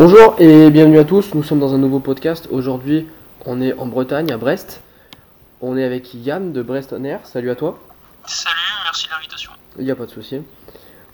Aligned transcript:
Bonjour 0.00 0.34
et 0.38 0.70
bienvenue 0.70 0.98
à 0.98 1.04
tous, 1.04 1.34
nous 1.34 1.42
sommes 1.42 1.60
dans 1.60 1.74
un 1.74 1.78
nouveau 1.78 2.00
podcast. 2.00 2.48
Aujourd'hui, 2.50 3.06
on 3.44 3.60
est 3.60 3.74
en 3.74 3.84
Bretagne, 3.84 4.32
à 4.32 4.38
Brest. 4.38 4.80
On 5.60 5.76
est 5.76 5.84
avec 5.84 6.14
Yann 6.14 6.52
de 6.52 6.62
Brest 6.62 6.94
On 6.98 7.04
Air. 7.04 7.20
Salut 7.24 7.50
à 7.50 7.54
toi. 7.54 7.78
Salut, 8.24 8.54
merci 8.82 9.06
de 9.08 9.10
l'invitation. 9.12 9.50
Il 9.78 9.84
n'y 9.84 9.90
a 9.90 9.94
pas 9.96 10.06
de 10.06 10.10
souci. 10.10 10.38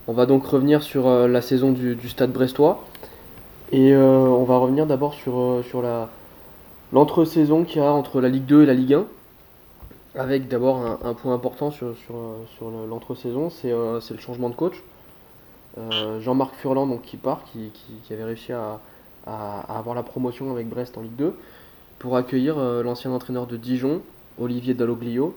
On 0.06 0.12
va 0.12 0.26
donc 0.26 0.46
revenir 0.46 0.84
sur 0.84 1.08
euh, 1.08 1.26
la 1.26 1.42
saison 1.42 1.72
du, 1.72 1.96
du 1.96 2.08
stade 2.08 2.30
brestois. 2.30 2.84
Et 3.72 3.92
euh, 3.92 4.04
on 4.06 4.44
va 4.44 4.56
revenir 4.58 4.86
d'abord 4.86 5.14
sur, 5.14 5.36
euh, 5.36 5.64
sur 5.68 5.82
la, 5.82 6.08
l'entre-saison 6.92 7.64
qu'il 7.64 7.82
y 7.82 7.84
a 7.84 7.90
entre 7.92 8.20
la 8.20 8.28
Ligue 8.28 8.46
2 8.46 8.62
et 8.62 8.66
la 8.66 8.74
Ligue 8.74 8.94
1. 8.94 9.04
Avec 10.14 10.46
d'abord 10.46 10.76
un, 10.78 11.00
un 11.02 11.14
point 11.14 11.34
important 11.34 11.72
sur, 11.72 11.96
sur, 12.06 12.14
sur 12.56 12.70
le- 12.70 12.86
l'entre-saison, 12.88 13.50
c'est, 13.50 13.74
c'est 14.00 14.14
le 14.14 14.20
changement 14.20 14.48
de 14.48 14.54
coach. 14.54 14.76
Euh, 15.78 16.20
Jean-Marc 16.20 16.54
Furlan 16.56 16.86
donc, 16.86 17.02
qui 17.02 17.16
part, 17.16 17.40
qui, 17.52 17.70
qui- 18.04 18.12
avait 18.12 18.24
réussi 18.24 18.52
à, 18.52 18.80
avoir 19.26 19.94
la 19.94 20.02
promotion 20.02 20.50
avec 20.52 20.68
Brest 20.68 20.96
en 20.96 21.02
Ligue 21.02 21.16
2, 21.16 21.38
pour 21.98 22.16
accueillir 22.16 22.58
euh, 22.58 22.82
l'ancien 22.82 23.10
entraîneur 23.10 23.46
de 23.46 23.56
Dijon, 23.56 24.02
Olivier 24.38 24.74
Dalloglio. 24.74 25.36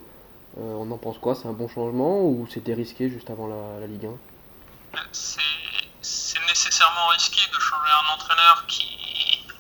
Euh, 0.58 0.62
on 0.78 0.90
en 0.91 0.98
pense 0.98 1.17
quoi? 1.17 1.36
C'est 1.36 1.48
un 1.48 1.54
bon 1.54 1.67
changement 1.67 2.22
ou 2.22 2.48
c'était 2.50 2.73
risqué 2.73 3.09
juste 3.09 3.30
avant 3.30 3.48
la, 3.48 3.86
Ligue 3.88 4.05
1 4.05 4.09
Euh, 4.09 5.02
C'est 5.12 6.40
nécessairement 6.48 7.08
risqué 7.08 7.42
de 7.53 7.59
changer 7.59 7.92
un 8.09 8.14
entraîneur 8.14 8.66
qui, 8.67 8.86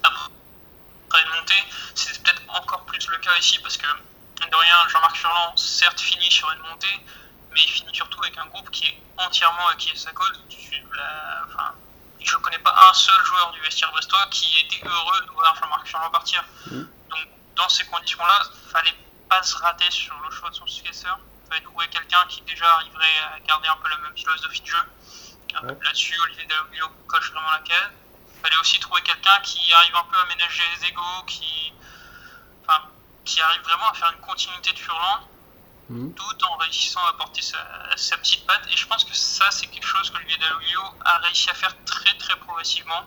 après 0.03 1.21
une 1.23 1.39
montée, 1.39 1.63
c'est 1.95 2.21
peut-être 2.21 2.41
encore 2.49 2.81
plus 2.85 3.07
le 3.09 3.17
cas 3.17 3.31
ici 3.39 3.59
parce 3.61 3.77
que, 3.77 3.85
de 3.85 4.55
rien, 4.55 4.75
Jean-Marc 4.89 5.15
Furlan, 5.17 5.55
certes, 5.55 5.99
finit 5.99 6.31
sur 6.31 6.49
une 6.51 6.69
montée, 6.69 6.87
mais 7.59 7.65
il 7.65 7.71
finit 7.71 7.93
surtout 7.95 8.21
avec 8.23 8.37
un 8.37 8.45
groupe 8.45 8.69
qui 8.71 8.85
est 8.85 9.01
entièrement 9.17 9.67
acquis 9.67 9.91
à 9.91 9.95
sa 9.95 10.11
cause. 10.11 10.41
Enfin, 11.45 11.73
je 12.21 12.35
ne 12.35 12.41
connais 12.41 12.59
pas 12.59 12.73
un 12.89 12.93
seul 12.93 13.21
joueur 13.25 13.51
du 13.51 13.59
vestiaire 13.61 13.91
brestois 13.91 14.25
qui 14.31 14.59
était 14.61 14.87
heureux 14.87 15.21
de 15.25 15.31
voir 15.31 15.55
Jean-Marc 15.55 15.87
Furlan 15.87 16.09
partir. 16.09 16.43
Mhm. 16.67 16.89
Donc, 17.09 17.27
dans 17.55 17.67
ces 17.69 17.85
conditions-là, 17.85 18.43
il 18.65 18.71
fallait 18.71 18.95
pas 19.29 19.43
se 19.43 19.57
rater 19.57 19.89
sur 19.91 20.17
le 20.21 20.31
choix 20.31 20.49
de 20.49 20.55
son 20.55 20.67
successeur. 20.67 21.19
Il 21.45 21.49
fallait 21.49 21.63
trouver 21.65 21.87
quelqu'un 21.89 22.25
qui 22.29 22.41
déjà 22.43 22.65
arriverait 22.75 23.19
à 23.35 23.39
garder 23.41 23.67
un 23.67 23.75
peu 23.77 23.89
la 23.89 23.97
même 23.97 24.15
philosophie 24.15 24.61
de 24.61 24.67
jeu. 24.67 24.77
Euh, 24.77 24.85
Ouais. 25.63 25.75
Là-dessus, 25.83 26.17
Olivier 26.21 26.45
Dalloglio 26.45 26.87
coche 27.07 27.31
vraiment 27.31 27.51
la 27.51 27.59
case. 27.59 27.91
Il 28.35 28.41
fallait 28.41 28.57
aussi 28.57 28.79
trouver 28.79 29.01
quelqu'un 29.01 29.39
qui 29.41 29.73
arrive 29.73 29.95
un 29.95 30.03
peu 30.03 30.17
à 30.17 30.25
ménager 30.25 30.61
les 30.77 30.87
égaux, 30.87 31.23
qui, 31.27 31.73
enfin, 32.65 32.83
qui 33.25 33.41
arrive 33.41 33.61
vraiment 33.63 33.89
à 33.89 33.93
faire 33.95 34.11
une 34.11 34.21
continuité 34.21 34.71
de 34.71 34.77
Furlan, 34.77 35.27
Mhm. 35.89 36.13
tout 36.13 36.45
en 36.45 36.57
réussissant 36.57 37.01
à 37.05 37.09
apporter 37.09 37.41
sa, 37.41 37.57
sa 37.95 38.17
petite 38.17 38.45
patte. 38.45 38.61
Et 38.71 38.77
je 38.77 38.85
pense 38.87 39.03
que 39.03 39.15
ça, 39.15 39.49
c'est 39.51 39.67
quelque 39.67 39.87
chose 39.87 40.09
qu'Olivier 40.11 40.37
Dalloglio 40.37 40.81
a 41.03 41.17
réussi 41.19 41.49
à 41.49 41.53
faire 41.55 41.73
très 41.85 42.13
très 42.17 42.35
progressivement. 42.37 43.05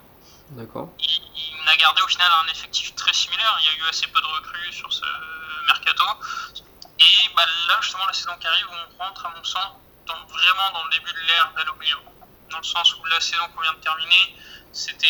D'accord. 0.50 0.90
Il, 0.98 1.22
il 1.62 1.68
a 1.68 1.76
gardé 1.76 2.02
au 2.02 2.08
final 2.08 2.30
un 2.44 2.50
effectif 2.50 2.94
très 2.96 3.12
similaire. 3.12 3.56
Il 3.60 3.66
y 3.66 3.68
a 3.68 3.86
eu 3.86 3.88
assez 3.88 4.06
peu 4.08 4.20
de 4.20 4.26
recrues 4.26 4.72
sur 4.72 4.92
ce 4.92 5.04
mercato. 5.66 6.04
Et 6.98 7.34
bah, 7.36 7.46
là, 7.68 7.78
justement, 7.80 8.04
la 8.06 8.12
saison 8.12 8.32
qui 8.40 8.46
arrive, 8.46 8.66
on 8.70 9.04
rentre, 9.04 9.26
à 9.26 9.30
mon 9.30 9.44
sens, 9.44 9.72
dans, 10.06 10.26
vraiment 10.26 10.70
dans 10.72 10.84
le 10.84 10.90
début 10.90 11.12
de 11.12 11.20
l'ère 11.20 11.52
Dalloglio. 11.56 11.98
Dans 12.50 12.58
le 12.58 12.64
sens 12.64 12.94
où 12.96 13.04
la 13.06 13.20
saison 13.20 13.48
qu'on 13.54 13.62
vient 13.62 13.72
de 13.72 13.78
terminer, 13.80 14.36
c'était. 14.72 15.06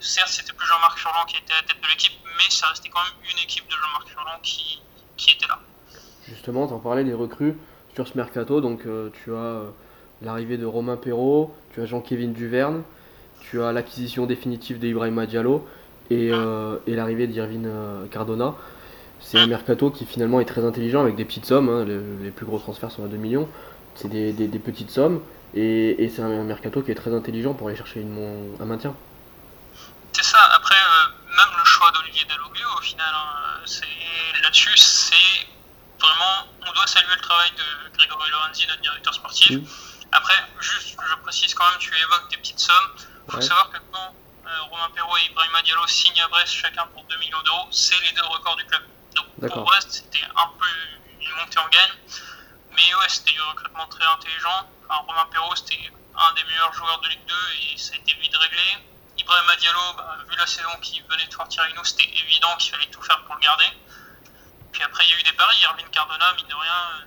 Certes, 0.00 0.28
c'était 0.28 0.52
plus 0.52 0.66
Jean-Marc 0.66 0.98
Furlan 0.98 1.24
qui 1.26 1.36
était 1.36 1.52
à 1.52 1.56
la 1.56 1.62
tête 1.62 1.80
de 1.80 1.86
l'équipe, 1.88 2.12
mais 2.36 2.48
ça 2.50 2.68
restait 2.68 2.88
quand 2.88 3.02
même 3.02 3.30
une 3.30 3.38
équipe 3.38 3.66
de 3.68 3.76
Jean-Marc 3.76 4.08
Furlan 4.08 4.38
qui, 4.40 4.80
qui 5.16 5.32
était 5.32 5.46
là. 5.46 5.58
Justement, 6.28 6.66
tu 6.66 6.72
en 6.74 6.78
parlais 6.78 7.04
des 7.04 7.14
recrues 7.14 7.54
sur 7.94 8.06
ce 8.06 8.16
mercato. 8.16 8.60
Donc, 8.60 8.86
euh, 8.86 9.10
tu 9.12 9.32
as 9.32 9.36
euh, 9.36 9.68
l'arrivée 10.22 10.56
de 10.58 10.66
Romain 10.66 10.96
Perrault, 10.96 11.54
tu 11.72 11.80
as 11.80 11.86
Jean-Kévin 11.86 12.28
Duverne, 12.28 12.82
tu 13.40 13.62
as 13.62 13.72
l'acquisition 13.72 14.26
définitive 14.26 14.78
d'Ibrahima 14.78 15.26
Diallo 15.26 15.66
et, 16.10 16.30
euh, 16.32 16.78
l'arrivée 16.86 17.26
d'Irvine 17.26 17.70
Cardona. 18.10 18.54
C'est 19.20 19.38
un 19.38 19.46
mercato 19.46 19.90
qui 19.90 20.04
finalement 20.04 20.40
est 20.40 20.44
très 20.44 20.64
intelligent 20.64 21.00
avec 21.00 21.16
des 21.16 21.24
petites 21.24 21.46
sommes. 21.46 21.68
hein. 21.68 21.84
Les, 21.84 22.30
plus 22.30 22.46
gros 22.46 22.58
transferts 22.58 22.90
sont 22.90 23.04
à 23.04 23.08
2 23.08 23.16
millions. 23.16 23.48
C'est 23.94 24.08
des, 24.08 24.32
petites 24.58 24.90
sommes. 24.90 25.20
Et, 25.54 26.10
c'est 26.14 26.22
un 26.22 26.44
mercato 26.44 26.82
qui 26.82 26.90
est 26.90 26.94
très 26.94 27.14
intelligent 27.14 27.54
pour 27.54 27.68
aller 27.68 27.76
chercher 27.76 28.04
un 28.60 28.64
maintien. 28.64 28.94
C'est 30.16 30.24
ça. 30.24 30.38
Après, 30.56 30.74
euh, 30.74 31.08
même 31.28 31.58
le 31.58 31.64
choix 31.66 31.90
d'Olivier 31.92 32.24
Dalloglio, 32.26 32.66
au 32.78 32.80
final, 32.80 33.04
hein, 33.12 33.60
c'est 33.66 33.84
là-dessus, 34.42 34.74
c'est 34.78 35.46
vraiment, 36.00 36.48
on 36.62 36.72
doit 36.72 36.86
saluer 36.86 37.14
le 37.15 37.15
travail 37.26 37.50
de 37.52 37.96
Grégory 37.96 38.30
Lorenzi, 38.30 38.66
notre 38.68 38.80
directeur 38.82 39.14
sportif. 39.14 39.58
Après, 40.12 40.34
juste, 40.60 40.96
je 41.10 41.14
précise 41.22 41.54
quand 41.54 41.68
même, 41.70 41.78
tu 41.78 41.94
évoques 41.96 42.30
des 42.30 42.36
petites 42.38 42.60
sommes. 42.60 42.90
Il 42.96 43.30
faut 43.32 43.36
Ouais. 43.38 43.42
savoir 43.42 43.70
que 43.70 43.78
quand 43.92 44.14
euh, 44.46 44.62
Romain 44.70 44.88
Perrault 44.94 45.16
et 45.18 45.24
Ibrahima 45.26 45.60
Diallo 45.62 45.86
signent 45.88 46.22
à 46.22 46.28
Brest 46.28 46.54
chacun 46.54 46.86
pour 46.88 47.02
2 47.04 47.16
millions 47.18 47.42
d'euros, 47.42 47.66
c'est 47.72 47.98
les 48.02 48.12
deux 48.12 48.24
records 48.24 48.56
du 48.56 48.64
club. 48.66 48.82
Donc 49.16 49.26
pour 49.50 49.64
Brest, 49.64 49.90
c'était 49.90 50.24
un 50.24 50.48
peu 50.58 50.66
une 51.20 51.32
montée 51.36 51.58
en 51.58 51.68
gagne. 51.68 51.92
Mais 52.70 52.94
ouais, 52.94 53.08
c'était 53.08 53.32
du 53.32 53.40
recrutement 53.42 53.86
très 53.88 54.04
intelligent. 54.04 54.70
Enfin, 54.88 55.00
Romain 55.08 55.26
Perrault, 55.32 55.56
c'était 55.56 55.90
un 56.16 56.32
des 56.34 56.44
meilleurs 56.44 56.72
joueurs 56.74 57.00
de 57.00 57.08
Ligue 57.08 57.26
2 57.26 57.34
et 57.72 57.76
ça 57.78 57.94
a 57.94 57.96
été 57.96 58.14
vite 58.14 58.36
réglé. 58.36 58.62
Ibrahima 59.18 59.56
Diallo, 59.56 59.92
bah, 59.96 60.16
vu 60.28 60.36
la 60.36 60.46
saison 60.46 60.70
qui 60.80 61.00
venait 61.00 61.26
de 61.26 61.32
sortir 61.32 61.62
avec 61.64 61.74
nous, 61.76 61.84
c'était 61.84 62.08
évident 62.24 62.54
qu'il 62.58 62.70
fallait 62.72 62.86
tout 62.86 63.02
faire 63.02 63.20
pour 63.24 63.34
le 63.34 63.40
garder. 63.40 63.66
Puis 64.72 64.82
après, 64.84 65.04
il 65.06 65.10
y 65.10 65.14
a 65.14 65.18
eu 65.18 65.22
des 65.24 65.32
paris. 65.32 65.56
Irvine 65.62 65.88
Cardona, 65.90 66.32
mine 66.34 66.46
de 66.46 66.54
rien, 66.54 67.06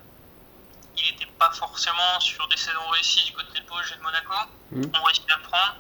il 1.02 1.12
n'était 1.12 1.32
pas 1.40 1.52
forcément 1.52 2.20
sur 2.20 2.48
des 2.48 2.58
saisons 2.58 2.88
réussies 2.92 3.26
du 3.26 3.34
côté 3.34 3.60
de 3.60 3.66
Bruges 3.68 3.92
et 3.94 3.98
de 3.98 4.04
Monaco. 4.04 4.34
Mhm. 4.72 4.92
On 5.00 5.04
réussit 5.04 5.30
à 5.32 5.38
le 5.38 5.44
prendre. 5.44 5.76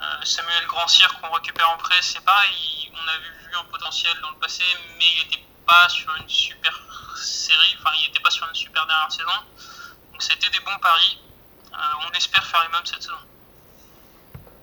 Euh, 0.00 0.24
Samuel 0.24 0.66
Grandcir, 0.66 1.08
qu'on 1.20 1.30
récupère 1.34 1.70
en 1.70 1.76
prêt, 1.78 1.96
c'est 2.00 2.24
pareil. 2.24 2.90
On 2.94 3.08
avait 3.08 3.30
vu 3.48 3.54
un 3.58 3.64
potentiel 3.70 4.12
dans 4.22 4.30
le 4.30 4.36
passé, 4.36 4.62
mais 4.98 5.04
il 5.16 5.24
n'était 5.24 5.44
pas 5.66 5.88
sur 5.88 6.10
une 6.16 6.28
super 6.28 6.72
série. 7.16 7.76
Enfin, 7.78 7.90
il 8.00 8.06
n'était 8.08 8.20
pas 8.20 8.30
sur 8.30 8.48
une 8.48 8.54
super 8.54 8.86
dernière 8.86 9.12
saison. 9.12 9.38
Donc, 10.12 10.22
c'était 10.22 10.48
des 10.50 10.60
bons 10.64 10.78
paris. 10.80 11.18
Euh, 11.72 11.76
on 12.08 12.16
espère 12.16 12.44
faire 12.46 12.62
les 12.66 12.72
mêmes 12.72 12.86
cette 12.86 13.02
saison. 13.02 13.16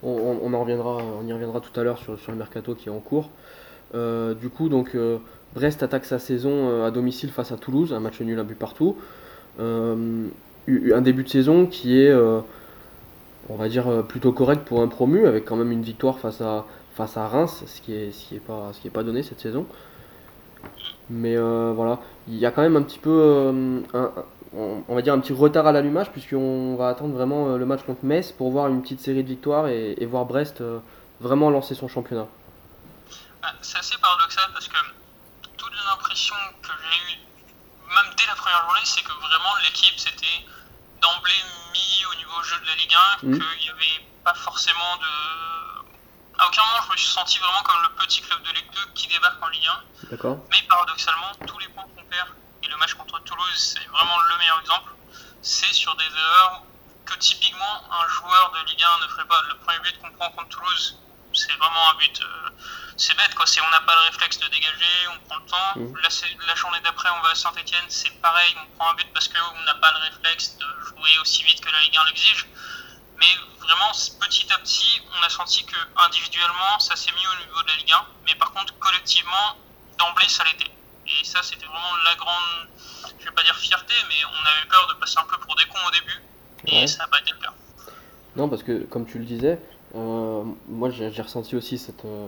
On, 0.04 0.10
on- 0.10 0.40
on 0.44 0.54
en 0.54 0.60
reviendra, 0.62 0.90
on 0.98 1.26
y 1.26 1.34
reviendra 1.34 1.60
tout 1.62 1.78
à 1.80 1.84
l'heure 1.84 1.98
sur, 2.00 2.20
sur 2.20 2.32
le 2.32 2.38
mercato 2.38 2.76
qui 2.76 2.88
est 2.88 2.92
en 2.92 3.00
cours. 3.00 3.30
Euh, 3.96 4.34
du 4.34 4.50
coup, 4.50 4.70
donc 4.70 4.96
euh, 4.96 5.20
Brest 5.54 5.82
attaque 5.84 6.06
sa 6.06 6.20
saison 6.20 6.84
à 6.86 6.92
domicile 6.92 7.32
face 7.32 7.52
à 7.52 7.58
Toulouse, 7.58 7.94
un 7.94 8.00
match 8.00 8.20
nul, 8.20 8.38
un 8.40 8.44
but 8.44 8.58
partout. 8.58 9.00
Euh, 9.60 10.28
eu- 10.68 10.94
un 10.94 11.02
début 11.02 11.24
de 11.24 11.30
saison 11.30 11.66
qui 11.66 12.00
est, 12.00 12.10
euh, 12.10 12.42
on 13.50 13.56
va 13.56 13.70
dire, 13.70 13.88
euh, 13.88 14.02
plutôt 14.04 14.32
correct 14.32 14.66
pour 14.66 14.82
un 14.82 14.88
promu, 14.88 15.26
avec 15.28 15.46
quand 15.46 15.56
même 15.56 15.72
une 15.72 15.82
victoire 15.82 16.20
face 16.20 16.42
à, 16.42 16.66
face 16.96 17.18
à 17.18 17.28
Reims, 17.28 17.64
ce 17.66 17.82
qui 17.82 17.94
est, 17.94 18.12
ce 18.12 18.36
est 18.36 18.40
pas, 18.40 18.72
ce 18.74 18.82
qui 18.82 18.88
est 18.88 18.92
pas 18.92 19.04
donné 19.04 19.24
cette 19.24 19.40
saison. 19.40 19.66
Mais 21.10 21.38
voilà, 21.38 22.00
il 22.28 22.36
y 22.36 22.46
a 22.46 22.52
quand 22.52 22.62
même 22.62 22.76
un 22.76 22.82
petit 22.82 23.00
peu, 23.00 23.54
on, 24.54 24.94
va 24.94 25.02
dire 25.02 25.14
un 25.14 25.20
petit 25.20 25.32
retard 25.32 25.66
à 25.66 25.72
l'allumage, 25.72 26.12
puisqu'on 26.12 26.76
va 26.76 26.90
attendre 26.90 27.14
vraiment 27.14 27.56
le 27.56 27.66
match 27.66 27.84
contre 27.84 28.04
Metz 28.04 28.34
pour 28.34 28.52
voir 28.52 28.68
une 28.68 28.82
petite 28.82 29.00
série 29.00 29.24
de 29.24 29.30
victoires 29.30 29.70
et, 29.70 30.06
voir 30.06 30.26
Brest 30.26 30.62
vraiment 31.22 31.50
lancer 31.50 31.76
son 31.76 31.88
championnat. 31.88 32.28
Ah, 33.42 33.54
C'est 33.62 33.78
assez 33.78 33.96
paradoxal 34.02 34.44
parce 34.52 34.68
que 34.68 34.76
toute 35.56 35.72
l'impression 35.90 36.36
que 36.62 36.70
j'ai 36.70 37.14
eue, 37.14 37.20
même 37.90 38.14
dès 38.18 38.26
la 38.26 38.36
première 38.36 38.62
journée, 38.64 38.82
c'est 38.86 39.02
que 39.02 39.12
vraiment 39.14 39.56
l'équipe 39.64 39.98
s'était 40.00 40.46
d'emblée 41.02 41.42
mis 41.74 42.06
au 42.12 42.16
niveau 42.16 42.42
jeu 42.44 42.60
de 42.60 42.66
la 42.68 42.76
Ligue 42.76 42.94
1, 42.96 43.28
Mhm. 43.28 43.40
qu'il 43.40 43.62
n'y 43.64 43.70
avait 43.70 44.06
pas 44.24 44.34
forcément 44.34 44.98
de. 44.98 46.40
À 46.40 46.48
aucun 46.48 46.62
moment 46.66 46.82
je 46.86 46.92
me 46.92 46.98
suis 46.98 47.08
senti 47.10 47.40
vraiment 47.40 47.64
comme 47.64 47.82
le 47.82 47.90
petit 48.06 48.22
club 48.22 48.42
de 48.44 48.52
Ligue 48.52 48.72
2 48.72 48.86
qui 48.94 49.08
débarque 49.08 49.42
en 49.44 49.48
Ligue 49.48 49.68
1. 49.68 49.84
D'accord 50.12 50.38
Mais 50.52 50.62
paradoxalement, 50.64 51.32
tous 51.48 51.58
les 51.60 51.68
points 51.70 51.86
qu'on 51.96 52.04
perd, 52.06 52.30
et 52.64 52.68
le 52.68 52.78
match 52.78 52.94
contre 52.94 53.20
Toulouse, 53.24 53.56
c'est 53.76 53.86
vraiment 53.88 54.20
le 54.20 54.38
meilleur 54.38 54.60
exemple, 54.60 54.92
c'est 55.42 55.74
sur 55.74 55.96
des 55.96 56.06
erreurs 56.06 56.62
que 57.06 57.16
typiquement 57.16 57.84
un 57.92 58.08
joueur 58.10 58.52
de 58.52 58.60
Ligue 58.70 58.84
1 58.84 59.04
ne 59.04 59.08
ferait 59.08 59.26
pas. 59.26 59.42
Le 59.44 59.56
premier 59.58 59.80
but 59.80 60.00
qu'on 60.02 60.12
prend 60.12 60.30
contre 60.32 60.50
Toulouse, 60.50 60.98
c'est 61.38 61.54
vraiment 61.54 61.90
un 61.92 61.96
but. 61.96 62.20
euh, 62.22 62.50
c'est 62.98 63.16
bête 63.16 63.34
quoi, 63.36 63.46
c'est 63.46 63.62
on 63.62 63.70
n'a 63.70 63.82
pas 63.82 63.94
le 63.96 64.02
réflexe 64.12 64.40
de 64.40 64.48
dégager, 64.48 65.08
on 65.14 65.20
prend 65.28 65.38
le 65.38 65.46
temps. 65.46 65.72
Mhm. 65.76 65.94
La, 66.48 66.56
journée 66.56 66.80
d'après, 66.84 67.10
on 67.12 67.22
va 67.22 67.30
à 67.30 67.36
Saint-Etienne, 67.36 67.86
c'est 67.90 68.10
pareil, 68.22 68.56
on 68.60 68.76
prend 68.78 68.90
un 68.92 68.96
but 68.96 69.08
parce 69.14 69.28
qu'on 69.28 69.64
n'a 69.66 69.76
pas 69.76 69.92
le 69.92 70.00
réflexe 70.10 70.58
de 70.58 70.66
jouer 70.86 71.12
aussi 71.22 71.44
vite 71.44 71.62
que 71.62 71.72
la 71.72 71.80
Ligue 71.82 71.96
1 71.96 72.06
l'exige. 72.06 72.48
Mais 73.20 73.28
vraiment, 73.60 73.92
petit 74.20 74.52
à 74.52 74.58
petit, 74.60 75.02
on 75.20 75.24
a 75.24 75.30
senti 75.30 75.64
que 75.66 75.76
individuellement, 76.06 76.80
ça 76.80 76.96
s'est 76.96 77.12
mis 77.12 77.26
au 77.28 77.46
niveau 77.46 77.62
de 77.64 77.68
la 77.68 77.76
Ligue 77.76 77.92
1. 77.92 78.06
Mais 78.26 78.36
par 78.36 78.52
contre, 78.52 78.78
collectivement, 78.80 79.58
d'emblée, 80.00 80.28
ça 80.30 80.44
l'était. 80.46 80.72
Et 81.08 81.24
ça, 81.24 81.42
c'était 81.44 81.66
vraiment 81.66 81.96
la 82.06 82.16
grande, 82.16 82.68
je 83.20 83.26
vais 83.26 83.32
pas 83.32 83.44
dire 83.44 83.56
fierté, 83.56 83.94
mais 84.10 84.16
on 84.26 84.46
avait 84.46 84.68
peur 84.70 84.88
de 84.88 84.94
passer 84.96 85.18
un 85.20 85.26
peu 85.26 85.38
pour 85.38 85.56
des 85.56 85.66
cons 85.66 85.86
au 85.88 85.92
début. 85.92 86.22
Et 86.66 86.82
Ouais. 86.82 86.88
ça 86.88 87.00
n'a 87.00 87.08
pas 87.08 87.20
été 87.20 87.32
le 87.32 87.38
cas. 87.40 87.54
Non, 88.36 88.50
parce 88.50 88.64
que 88.64 88.84
comme 88.86 89.06
tu 89.08 89.18
le 89.20 89.26
disais, 89.26 89.60
moi 89.94 90.90
j'ai 90.90 91.22
ressenti 91.22 91.56
aussi 91.56 91.78
cette, 91.78 92.06
euh, 92.06 92.28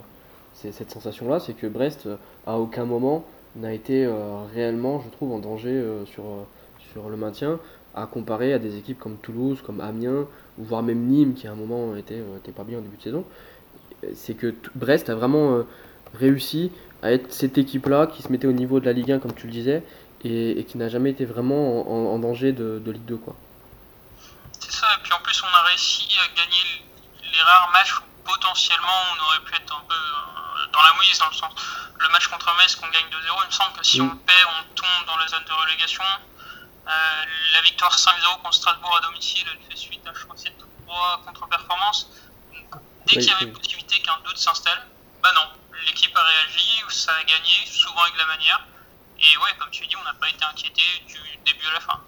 cette 0.54 0.92
sensation-là, 0.92 1.40
c'est 1.40 1.54
que 1.54 1.68
Brest, 1.68 2.08
euh, 2.08 2.18
à 2.46 2.58
aucun 2.58 2.86
moment, 2.86 3.26
n'a 3.56 3.74
été 3.74 4.06
euh, 4.06 4.44
réellement, 4.54 5.02
je 5.02 5.10
trouve, 5.10 5.32
en 5.32 5.40
danger 5.40 5.70
euh, 5.70 6.06
sur, 6.06 6.24
euh, 6.24 6.44
sur 6.92 7.10
le 7.10 7.18
maintien, 7.18 7.60
à 7.96 8.06
comparer 8.06 8.54
à 8.54 8.60
des 8.60 8.78
équipes 8.78 9.00
comme 9.00 9.18
Toulouse, 9.18 9.60
comme 9.66 9.82
Amiens, 9.82 10.28
ou 10.58 10.64
voire 10.64 10.84
même 10.84 11.06
Nîmes, 11.08 11.34
qui 11.34 11.48
à 11.48 11.52
un 11.52 11.56
moment 11.56 11.96
était, 11.96 12.16
euh, 12.16 12.38
était 12.38 12.52
pas 12.52 12.64
bien 12.64 12.78
au 12.78 12.82
début 12.82 12.98
de 12.98 13.02
saison. 13.02 13.26
c'est 14.14 14.34
que 14.34 14.54
Brest 14.76 15.10
a 15.10 15.16
vraiment 15.16 15.64
réussi 16.14 16.72
à 17.02 17.12
être 17.12 17.32
cette 17.34 17.58
équipe-là 17.58 18.08
qui 18.08 18.22
se 18.22 18.32
mettait 18.32 18.48
au 18.48 18.54
niveau 18.54 18.80
de 18.80 18.86
la 18.86 18.94
Ligue 18.94 19.12
1, 19.12 19.20
comme 19.20 19.34
tu 19.34 19.48
le 19.48 19.52
disais, 19.52 19.84
et, 20.24 20.66
qui 20.68 20.78
n'a 20.78 20.90
jamais 20.90 21.12
été 21.12 21.26
vraiment 21.26 22.14
en, 22.14 22.20
danger 22.20 22.52
de, 22.52 22.82
Ligue 22.86 23.06
2. 23.06 23.18
Quoi. 23.18 23.36
C'est 24.60 24.72
ça, 24.72 24.88
et 24.98 25.04
puis 25.04 25.12
en 25.14 25.22
plus 25.22 25.42
on 25.44 25.54
a 25.54 25.64
réussi 25.68 26.08
à 26.18 26.28
gagner 26.36 26.69
les 27.40 27.44
rares 27.44 27.70
matchs 27.72 27.96
où 27.96 28.04
potentiellement 28.24 29.00
on 29.16 29.24
aurait 29.26 29.40
pu 29.42 29.56
être 29.56 29.74
un 29.76 29.82
peu 29.88 29.96
euh, 29.96 30.68
dans 30.74 30.82
la 30.82 30.94
mouise, 30.94 31.18
dans 31.20 31.30
le 31.30 31.34
sens 31.34 31.54
le 32.00 32.10
match 32.10 32.28
contre 32.28 32.56
Metz 32.58 32.76
qu'on 32.76 32.88
gagne 32.88 33.08
2-0, 33.12 33.44
il 33.44 33.48
me 33.48 33.52
semble 33.52 33.74
que 33.78 33.86
si 33.86 34.02
on 34.02 34.10
perd, 34.10 34.50
on 34.60 34.74
tombe 34.74 35.06
dans 35.08 35.18
la 35.18 35.28
zone 35.28 35.44
de 35.46 35.52
relégation. 35.52 36.04
Euh, 36.04 36.92
la 37.54 37.62
victoire 37.62 37.96
5-0 37.96 38.42
contre 38.42 38.54
Strasbourg 38.54 38.98
à 38.98 39.06
domicile, 39.06 39.46
elle 39.52 39.60
fait 39.70 39.78
suite 39.78 40.06
à 40.08 40.14
je 40.14 40.24
crois 40.24 40.36
c'est 40.38 40.54
trois 40.86 41.22
contre-performances. 41.26 42.10
Dès 43.06 43.20
qu'il 43.20 43.28
y 43.28 43.32
avait 43.32 43.48
possibilité 43.48 44.02
qu'un 44.02 44.18
doute 44.26 44.38
s'installe, 44.38 44.86
bah 45.22 45.30
non, 45.36 45.78
l'équipe 45.86 46.16
a 46.16 46.22
réagi, 46.22 46.84
ça 46.90 47.12
a 47.12 47.24
gagné, 47.24 47.66
souvent 47.66 48.02
avec 48.02 48.18
la 48.18 48.26
manière. 48.28 48.66
Et 49.20 49.38
ouais, 49.38 49.50
comme 49.60 49.70
tu 49.72 49.86
dis, 49.88 49.96
on 49.98 50.04
n'a 50.04 50.14
pas 50.14 50.30
été 50.30 50.44
inquiété 50.46 50.82
du 51.08 51.20
début 51.46 51.66
à 51.68 51.74
la 51.74 51.80
fin. 51.82 52.00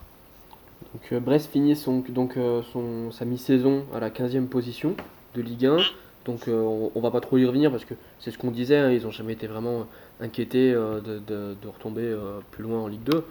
Donc 0.94 1.12
euh, 1.12 1.20
Brest 1.20 1.52
finit 1.52 1.76
son, 1.76 2.00
donc, 2.08 2.38
euh, 2.38 2.64
son, 2.72 3.12
sa 3.12 3.26
mi-saison 3.26 3.88
à 3.94 4.00
la 4.00 4.10
15e 4.10 4.48
position 4.48 4.96
de 5.36 5.42
Ligue 5.42 5.66
1. 5.66 5.78
Mm. 5.78 5.82
Donc 6.26 6.48
euh, 6.48 6.90
on, 6.94 7.00
va 7.00 7.10
pas 7.10 7.20
trop 7.20 7.40
y 7.40 7.46
revenir 7.46 7.72
parce 7.72 7.84
que 7.84 7.96
c'est 8.20 8.30
ce 8.30 8.38
qu'on 8.38 8.52
disait, 8.52 8.78
hein, 8.78 8.92
ils 8.92 9.04
n'ont 9.04 9.12
jamais 9.12 9.34
été 9.34 9.48
vraiment 9.48 9.88
inquiétés 10.20 10.72
de, 10.72 11.20
de, 11.20 11.68
retomber 11.68 12.16
plus 12.52 12.64
loin 12.64 12.80
en 12.80 12.88
Ligue 12.88 13.04
2. 13.04 13.26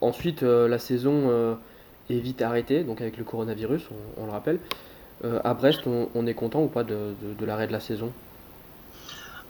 ensuite, 0.00 0.42
la 0.42 0.78
saison 0.80 1.56
est 2.10 2.18
vite 2.18 2.42
arrêtée, 2.42 2.82
donc 2.82 3.00
avec 3.00 3.16
le 3.16 3.22
coronavirus, 3.22 3.82
on, 4.16 4.26
le 4.26 4.32
rappelle. 4.32 4.58
à 5.22 5.54
Brest, 5.54 5.82
on, 5.86 6.08
on, 6.16 6.26
est 6.26 6.34
content 6.34 6.62
ou 6.62 6.66
pas 6.66 6.82
de, 6.82 7.14
de 7.22 7.46
l'arrêt 7.46 7.68
de 7.68 7.72
la 7.72 7.78
saison? 7.78 8.12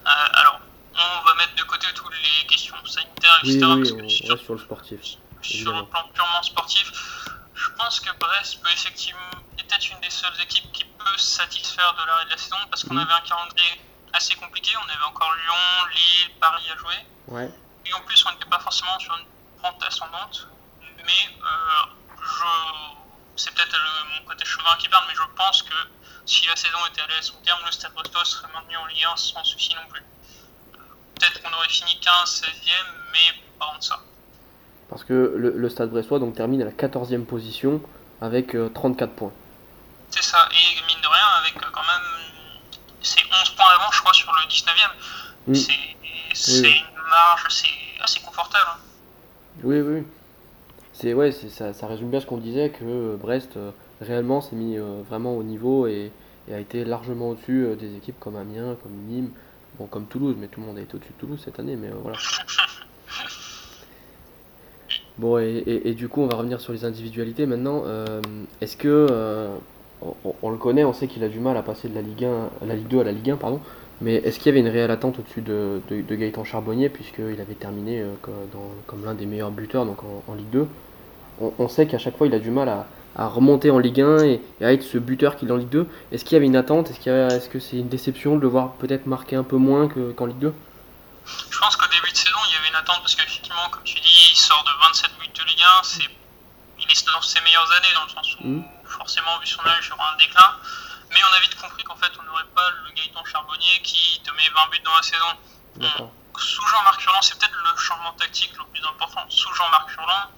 Alors, 0.04 0.60
on 0.92 1.26
va 1.26 1.34
mettre 1.38 1.54
de 1.56 1.66
côté 1.66 1.86
toutes 1.94 2.12
les 2.12 2.46
questions 2.46 2.76
sanitaires, 2.84 3.40
etc. 3.42 3.58
Oui, 3.76 3.92
oui, 3.94 4.22
on 4.26 4.28
reste 4.28 4.44
sur 4.44 4.52
le 4.52 4.60
sportif 4.60 5.00
sur 5.42 5.72
le 5.72 5.84
plan 5.86 6.00
purement 6.12 6.42
sportif, 6.42 6.92
pense 7.80 8.00
que 8.00 8.12
Brest 8.18 8.60
peut 8.62 8.70
effectivement 8.70 9.30
être 9.58 9.90
une 9.90 10.00
des 10.00 10.10
seules 10.10 10.40
équipes 10.42 10.70
qui 10.72 10.84
peut 10.84 11.16
satisfaire 11.16 11.94
de 11.94 12.06
l'arrêt 12.06 12.24
de 12.26 12.30
la 12.30 12.36
saison 12.36 12.56
parce 12.68 12.84
qu'on 12.84 12.94
mhm. 12.94 13.00
avait 13.00 13.12
un 13.12 13.20
calendrier 13.20 13.80
assez 14.12 14.34
compliqué. 14.34 14.76
On 14.76 14.88
avait 14.88 15.04
encore 15.04 15.32
Lyon, 15.34 15.86
Lille, 15.94 16.30
Paris 16.40 16.64
à 16.72 16.76
jouer. 16.76 17.06
Ouais. 17.28 17.50
Et 17.86 17.94
en 17.94 18.00
plus, 18.02 18.24
on 18.26 18.32
n'était 18.32 18.50
pas 18.50 18.58
forcément 18.58 18.98
sur 18.98 19.16
une 19.16 19.26
pente 19.62 19.82
ascendante. 19.82 20.48
Mais 20.82 21.36
euh, 21.42 22.16
je... 22.20 22.44
c'est 23.36 23.54
peut-être 23.54 23.76
mon 24.18 24.26
côté 24.26 24.44
chemin 24.44 24.76
qui 24.78 24.88
parle, 24.88 25.06
mais 25.08 25.14
je 25.14 25.22
pense 25.36 25.62
que 25.62 25.74
si 26.26 26.46
la 26.46 26.56
saison 26.56 26.78
était 26.88 27.00
allée 27.00 27.16
à 27.16 27.22
son 27.22 27.36
terme, 27.42 27.60
le 27.64 27.72
Stade 27.72 27.92
Brestois 27.94 28.24
serait 28.24 28.52
maintenu 28.52 28.76
en 28.76 28.86
Ligue 28.86 29.04
1 29.04 29.16
sans 29.16 29.44
souci 29.44 29.74
non 29.74 29.86
plus. 29.88 30.02
Peut-être 31.14 31.42
qu'on 31.42 31.52
aurait 31.52 31.68
fini 31.68 31.98
15, 32.00 32.42
16e, 32.42 32.72
mais 33.12 33.42
pas 33.58 33.66
en 33.66 33.80
ça. 33.80 34.00
Parce 34.90 35.04
que 35.04 35.34
le, 35.36 35.68
Stade 35.68 35.90
Brestois 35.90 36.18
donc, 36.18 36.34
termine 36.34 36.62
à 36.62 36.64
la 36.64 36.72
14e 36.72 37.24
position 37.24 37.80
avec 38.20 38.56
34 38.74 39.08
euh, 39.08 39.14
points. 39.16 39.32
C'est 40.10 40.24
ça, 40.24 40.48
et 40.50 40.86
mine 40.88 41.00
de 41.00 41.06
rien, 41.06 41.26
avec 41.40 41.56
euh, 41.56 41.66
quand 41.72 41.80
même. 41.80 42.34
C'est 43.00 43.20
11 43.20 43.50
points 43.50 43.66
d'avance, 43.68 43.94
je 43.94 44.00
crois, 44.00 44.12
sur 44.12 44.32
le 44.32 44.48
19e. 44.48 44.72
Mm. 45.46 45.54
C'est 46.34 46.58
une 46.62 47.08
marge 47.08 47.46
c'est 47.50 47.68
assez 48.02 48.20
confortable. 48.20 48.66
Hein. 48.68 48.78
Oui, 49.62 49.80
oui. 49.80 50.02
C'est 50.92 51.14
ouais, 51.14 51.30
ça, 51.30 51.72
ça, 51.72 51.86
résume 51.86 52.10
bien 52.10 52.20
ce 52.20 52.26
qu'on 52.26 52.38
disait 52.38 52.70
que 52.70 52.84
euh, 52.84 53.16
Brest 53.16 53.58
réellement 54.00 54.40
s'est 54.40 54.56
mis 54.56 54.76
vraiment 55.08 55.36
au 55.36 55.42
niveau 55.42 55.86
et, 55.86 56.10
a 56.52 56.58
été 56.58 56.84
largement 56.84 57.30
au-dessus 57.30 57.76
des 57.78 57.96
équipes 57.96 58.18
comme 58.18 58.34
Amiens, 58.34 58.76
comme 58.82 58.92
Nîmes, 59.06 59.30
bon 59.78 59.86
comme 59.86 60.06
Toulouse, 60.06 60.34
mais 60.36 60.48
tout 60.48 60.60
le 60.60 60.66
monde 60.66 60.78
a 60.78 60.80
été 60.80 60.96
au-dessus 60.96 61.12
de 61.12 61.20
Toulouse 61.20 61.40
cette 61.44 61.60
année, 61.60 61.76
mais 61.76 61.90
voilà. 62.02 62.18
Bon, 65.20 65.36
et, 65.36 65.92
du 65.92 66.08
coup, 66.08 66.22
on 66.22 66.28
va 66.28 66.36
revenir 66.36 66.62
sur 66.62 66.72
les 66.72 66.86
individualités 66.86 67.44
maintenant. 67.44 67.82
Euh, 67.84 68.22
est-ce 68.62 68.74
que, 68.74 69.06
euh, 69.10 69.54
on, 70.42 70.48
le 70.48 70.56
connaît, 70.56 70.82
on 70.82 70.94
sait 70.94 71.08
qu'il 71.08 71.22
a 71.24 71.28
du 71.28 71.40
mal 71.40 71.58
à 71.58 71.62
passer 71.62 71.90
de 71.90 71.94
la 71.94 72.00
Ligue 72.00 72.24
1, 72.24 72.66
la 72.66 72.74
Ligue 72.74 72.88
2 72.88 73.00
à 73.00 73.04
la 73.04 73.12
Ligue 73.12 73.32
1, 73.32 73.36
pardon. 73.36 73.60
Mais 74.00 74.14
est-ce 74.14 74.38
qu'il 74.38 74.46
y 74.46 74.48
avait 74.48 74.66
une 74.66 74.72
réelle 74.72 74.90
attente 74.90 75.18
au-dessus 75.18 75.42
de, 75.42 75.82
Gaëtan 76.08 76.42
Charbonnier, 76.44 76.88
puisqu'il 76.88 77.38
avait 77.38 77.52
terminé 77.52 78.00
euh, 78.00 78.14
comme, 78.86 79.04
l'un 79.04 79.12
des 79.12 79.26
meilleurs 79.26 79.50
buteurs 79.50 79.84
donc 79.84 79.98
en, 80.02 80.34
Ligue 80.34 80.48
2 80.52 80.66
on, 81.58 81.68
sait 81.68 81.84
qu'à 81.84 81.98
chaque 81.98 82.16
fois, 82.16 82.26
il 82.26 82.34
a 82.34 82.38
du 82.38 82.50
mal 82.50 82.70
à, 83.14 83.28
remonter 83.28 83.70
en 83.70 83.78
Ligue 83.78 84.00
1 84.00 84.24
et, 84.24 84.40
à 84.62 84.72
être 84.72 84.82
ce 84.82 84.96
buteur 84.96 85.36
qu'il 85.36 85.48
est 85.48 85.52
en 85.52 85.56
Ligue 85.56 85.68
2. 85.68 85.86
Est-ce 86.12 86.24
qu'il 86.24 86.36
y 86.36 86.36
avait 86.36 86.46
une 86.46 86.56
attente? 86.56 86.90
Est-ce, 86.90 87.48
que 87.50 87.58
c'est 87.58 87.76
une 87.76 87.88
déception 87.88 88.36
de 88.36 88.40
le 88.40 88.48
voir 88.48 88.72
peut-être 88.72 89.04
marquer 89.04 89.36
un 89.36 89.42
peu 89.42 89.56
moins 89.56 89.86
qu'en 90.16 90.24
Ligue 90.24 90.38
2 90.38 90.54
Je 91.26 91.58
pense 91.58 91.76
qu'au 91.76 91.90
début 91.90 92.10
de 92.10 92.16
saison, 92.16 92.29
une 92.70 92.76
attente 92.76 93.00
parce 93.00 93.14
qu'effectivement, 93.14 93.68
comme 93.70 93.84
tu 93.84 93.98
dis, 94.00 94.30
il 94.32 94.36
sort 94.36 94.62
de 94.64 94.70
27 94.80 95.18
buts 95.18 95.28
de 95.28 95.44
Ligue 95.44 95.62
1. 95.62 95.82
C'est, 95.82 96.08
il 96.78 96.90
est 96.90 97.06
dans 97.06 97.22
ses 97.22 97.40
meilleures 97.42 97.70
années, 97.72 97.92
dans 97.94 98.04
le 98.04 98.08
sens 98.08 98.36
où, 98.40 98.46
mm. 98.46 98.64
forcément, 98.84 99.38
vu 99.38 99.46
son 99.46 99.64
âge, 99.66 99.86
il 99.86 99.90
y 99.90 99.92
aura 99.92 100.12
un 100.12 100.16
déclin. 100.16 100.56
Mais 101.10 101.20
on 101.28 101.34
a 101.34 101.40
vite 101.40 101.54
compris 101.60 101.82
qu'en 101.84 101.96
fait, 101.96 102.12
on 102.18 102.22
n'aurait 102.22 102.46
pas 102.54 102.70
le 102.70 102.90
Gaëtan 102.92 103.24
Charbonnier 103.24 103.82
qui 103.82 104.20
te 104.24 104.30
met 104.32 104.48
20 104.48 104.70
buts 104.70 104.80
dans 104.84 104.94
la 104.94 105.02
saison. 105.02 106.00
Sous 106.38 106.66
Jean-Marc 106.68 107.00
Furlan, 107.02 107.20
c'est 107.20 107.38
peut-être 107.38 107.54
le 107.54 107.76
changement 107.76 108.12
tactique 108.12 108.56
le 108.56 108.64
plus 108.72 108.84
important. 108.86 109.28
Sous 109.28 109.52
Jean-Marc 109.54 109.90
Furlan, 109.90 110.30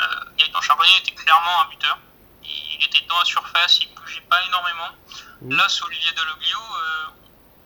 euh, 0.00 0.06
Gaëtan 0.38 0.60
Charbonnier 0.62 0.96
était 0.98 1.14
clairement 1.14 1.62
un 1.62 1.68
buteur. 1.68 1.98
Il 2.44 2.84
était 2.84 3.04
dans 3.08 3.18
la 3.18 3.24
surface, 3.24 3.80
il 3.82 3.92
bougeait 3.94 4.22
pas 4.22 4.42
énormément. 4.46 4.88
Mm. 5.42 5.56
Là, 5.56 5.68
sous 5.68 5.84
Olivier 5.84 6.12
Deloglio, 6.12 6.58
euh, 6.58 7.06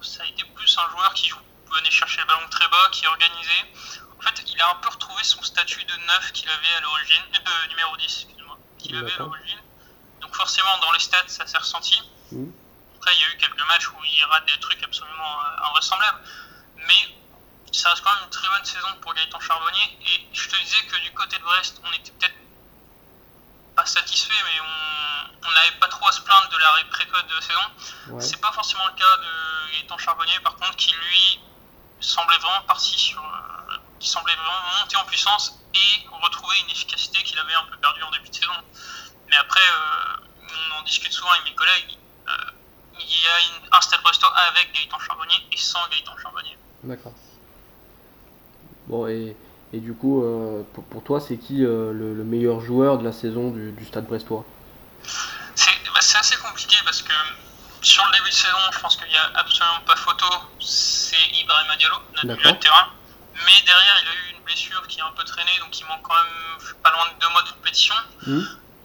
ça 0.01 0.23
a 0.23 0.27
été 0.27 0.43
plus 0.45 0.79
un 0.79 0.91
joueur 0.91 1.15
qui 1.15 1.29
joue 1.29 1.39
venait 1.75 1.91
chercher 1.91 2.21
le 2.21 2.27
ballon 2.27 2.49
très 2.51 2.69
bas, 2.69 2.89
qui 2.93 3.05
est 3.05 3.09
organisé. 3.09 3.59
En 4.04 4.04
fait, 4.25 4.45
il 4.49 4.61
a 4.61 4.71
un 4.71 4.77
peu 4.77 4.89
retrouvé 4.89 5.23
son 5.23 5.43
statut 5.43 5.85
de 5.85 5.97
neuf 6.07 6.33
qu'il 6.33 6.49
avait 6.49 6.75
à 6.77 6.81
l'origine, 6.81 7.23
de 7.33 7.39
euh, 7.39 7.67
numéro 7.69 7.97
10, 7.97 8.05
excuse-moi, 8.05 8.59
qu'il 8.79 8.97
avait 8.97 9.13
à 9.13 9.19
l'origine. 9.19 9.61
Donc 10.21 10.35
forcément, 10.35 10.79
dans 10.81 10.93
les 10.93 11.01
stats, 11.01 11.29
ça 11.29 11.47
s'est 11.47 11.59
ressenti. 11.59 12.01
Mmh. 12.33 12.47
Après, 12.97 13.15
il 13.15 13.21
y 13.21 13.25
a 13.25 13.29
eu 13.29 13.37
quelques 13.37 13.67
matchs 13.69 13.89
où 13.89 14.05
il 14.05 14.25
rate 14.25 14.47
des 14.47 14.59
trucs 14.61 14.83
absolument 14.83 15.41
euh, 15.41 15.69
invraisemblables. 15.69 16.21
Mais 16.87 17.15
ça 17.73 17.91
reste 17.91 18.03
quand 18.03 18.15
même 18.15 18.25
une 18.25 18.31
très 18.31 18.49
bonne 18.49 18.65
saison 18.65 18.89
pour 19.01 19.15
Gaëtan 19.15 19.41
Charbonnier. 19.41 19.99
Et 20.07 20.29
je 20.33 20.49
te 20.49 20.57
disais 20.57 20.87
que 20.87 20.97
du 21.03 21.13
côté 21.13 21.39
de 21.39 21.43
Brest, 21.43 21.81
on 21.85 21.93
était 21.93 22.13
peut-être 22.13 22.37
pas 23.77 23.85
satisfait, 23.85 24.33
mais 24.45 24.61
on 25.47 25.53
n'avait 25.53 25.77
pas 25.79 25.89
trop 25.89 26.09
à 26.09 26.13
se 26.13 26.21
plaindre 26.21 26.49
de 26.49 26.57
l'arrêt 26.59 26.85
précoce 26.85 27.27
de 27.27 27.35
la 27.35 27.41
saison. 27.41 28.21
C'est 28.21 28.41
pas 28.41 28.53
forcément 28.53 28.87
le 28.87 28.93
cas 28.93 29.17
de 29.17 29.73
Gaëtan 29.73 29.99
Charbonnier, 29.99 30.39
par 30.41 30.57
contre, 30.57 30.77
qui 30.77 30.93
lui 30.93 31.41
semblait 32.01 32.39
vraiment 32.39 32.63
parti 32.63 32.99
sur. 32.99 33.23
Euh, 34.05 34.07
qui 34.07 34.09
semblait 34.09 34.35
vraiment 34.35 34.81
monter 34.81 34.97
en 34.97 35.05
puissance 35.05 35.59
et 35.75 36.07
retrouver 36.23 36.57
une 36.65 36.71
efficacité 36.71 37.23
qu'il 37.23 37.39
avait 37.39 37.55
un 37.55 37.65
peu 37.71 37.77
perdue 37.79 38.03
en 38.03 38.11
début 38.11 38.29
de 38.29 38.35
saison. 38.35 38.53
Mais 39.29 39.37
après, 39.37 39.61
euh, 39.61 40.43
on 40.43 40.81
en 40.81 40.83
discute 40.83 41.13
souvent 41.13 41.31
avec 41.31 41.45
mes 41.45 41.55
collègues. 41.55 41.97
Euh, 42.29 42.33
il 43.01 43.23
y 43.23 43.27
a 43.27 43.41
une, 43.41 43.69
un 43.73 43.81
Stade 43.81 44.03
Brestois 44.03 44.33
avec 44.49 44.73
Gaëtan 44.75 44.99
Charbonnier 44.99 45.37
et 45.53 45.57
sans 45.57 45.81
Gaëtan 45.91 46.17
Charbonnier. 46.23 46.57
D'accord. 46.85 47.13
Bon, 48.87 49.07
et, 49.09 49.37
et 49.73 49.81
du 49.81 49.95
coup, 49.95 50.23
pour, 50.75 50.85
pour, 50.85 51.03
toi, 51.03 51.21
c'est 51.21 51.39
qui 51.39 51.59
le, 51.59 51.93
le, 51.93 52.25
meilleur 52.25 52.61
joueur 52.61 52.99
de 52.99 53.05
la 53.05 53.13
saison 53.13 53.51
du, 53.51 53.73
du 53.73 53.85
Stade 53.87 54.07
Brestois? 54.07 54.45
Bah, 55.03 56.01
C'est 56.01 56.19
assez 56.19 56.37
compliqué 56.37 56.77
parce 56.85 57.03
que 57.03 57.13
sur 57.81 58.05
le 58.07 58.19
début 58.19 58.31
de 58.31 58.35
saison, 58.35 58.59
je 58.73 58.79
pense 58.81 58.97
qu'il 58.97 59.09
n'y 59.09 59.17
a 59.17 59.31
absolument 59.35 59.81
pas 59.87 59.97
photo. 59.97 60.27
C'est 60.61 61.17
Ibrahim 61.41 61.77
Diallo, 61.79 61.97
notre 62.23 62.37
milieu 62.37 62.53
de 62.53 62.59
terrain. 62.59 62.91
Mais 63.35 63.63
derrière, 63.67 63.99
il 64.03 64.09
a 64.09 64.15
eu 64.15 64.37
une 64.37 64.43
blessure 64.43 64.87
qui 64.87 65.01
a 65.01 65.07
un 65.07 65.13
peu 65.13 65.25
traîné, 65.25 65.51
donc 65.61 65.79
il 65.79 65.87
manque 65.87 66.03
quand 66.03 66.15
même 66.15 66.75
pas 66.83 66.91
loin 66.91 67.07
de 67.13 67.19
deux 67.19 67.29
mois 67.31 67.43
de 67.43 67.51
compétition. 67.51 67.95
Mmh. 68.27 68.41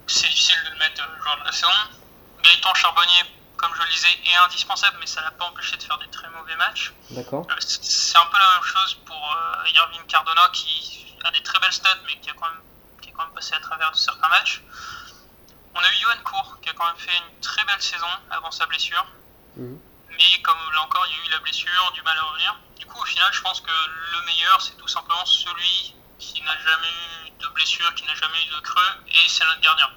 C'est 0.08 0.28
difficile 0.28 0.58
de 0.66 0.72
le 0.72 0.78
mettre 0.80 1.02
euh, 1.04 1.22
joueur 1.22 1.38
de 1.40 1.46
la 1.46 1.52
saison. 1.52 1.70
Gaëtan 2.42 2.74
Charbonnier, 2.74 3.24
comme 3.58 3.74
je 3.76 3.82
le 3.84 3.90
disais, 3.90 4.10
est 4.26 4.36
indispensable, 4.46 4.98
mais 5.00 5.06
ça 5.06 5.22
l'a 5.22 5.32
pas 5.32 5.46
empêché 5.46 5.78
de 5.78 5.84
faire 5.84 5.98
des 6.00 6.08
très 6.08 6.30
mauvais 6.30 6.56
matchs. 6.56 6.94
D'accord. 7.12 7.46
Euh, 7.52 7.56
c'est 7.60 8.18
un 8.18 8.26
peu 8.26 8.38
la 8.40 8.54
même 8.54 8.64
chose 8.64 8.96
pour 9.06 9.36
euh, 9.36 10.04
Cardona, 10.08 10.50
qui 10.52 11.16
a 11.24 11.32
des 11.32 11.44
très 11.44 11.60
belles 11.60 11.74
stats, 11.74 12.00
mais 12.08 12.18
qui, 12.20 12.30
a 12.30 12.34
quand 12.34 12.50
même, 12.50 12.62
qui 13.02 13.10
est 13.10 13.12
quand 13.12 13.24
même 13.24 13.34
passé 13.34 13.54
à 13.54 13.60
travers 13.60 13.92
de 13.92 13.98
certains 13.98 14.30
matchs. 14.30 14.64
On 15.76 15.80
a 15.80 15.90
eu 15.90 15.96
Johan 16.02 16.24
Cour 16.24 16.58
qui 16.62 16.70
a 16.70 16.74
quand 16.74 16.88
même 16.88 16.98
fait 16.98 17.16
une 17.16 17.40
très 17.42 17.64
belle 17.66 17.82
saison 17.82 18.08
avant 18.32 18.50
sa 18.50 18.66
blessure. 18.66 19.06
Mhm. 19.56 19.80
Mais 20.20 20.42
comme 20.44 20.60
là 20.76 20.84
encore, 20.84 21.06
il 21.08 21.16
y 21.16 21.20
a 21.20 21.26
eu 21.26 21.32
la 21.32 21.40
blessure, 21.40 21.92
du 21.96 22.02
mal 22.04 22.14
à 22.20 22.24
revenir. 22.30 22.60
Du 22.78 22.86
coup, 22.86 23.00
au 23.02 23.06
final, 23.06 23.28
je 23.32 23.42
pense 23.42 23.62
que 23.62 23.72
le 23.72 24.26
meilleur, 24.28 24.62
c'est 24.62 24.78
tout 24.78 24.88
simplement 24.88 25.26
celui 25.26 25.96
qui 26.20 26.44
n'a 26.44 26.52
jamais 26.60 26.92
eu 26.92 27.32
de 27.40 27.48
blessure, 27.56 27.94
qui 27.96 28.06
n'a 28.06 28.14
jamais 28.14 28.38
eu 28.46 28.56
de 28.56 28.62
creux, 28.62 28.92
et 29.08 29.28
c'est 29.28 29.46
notre 29.46 29.62
gardien, 29.62 29.88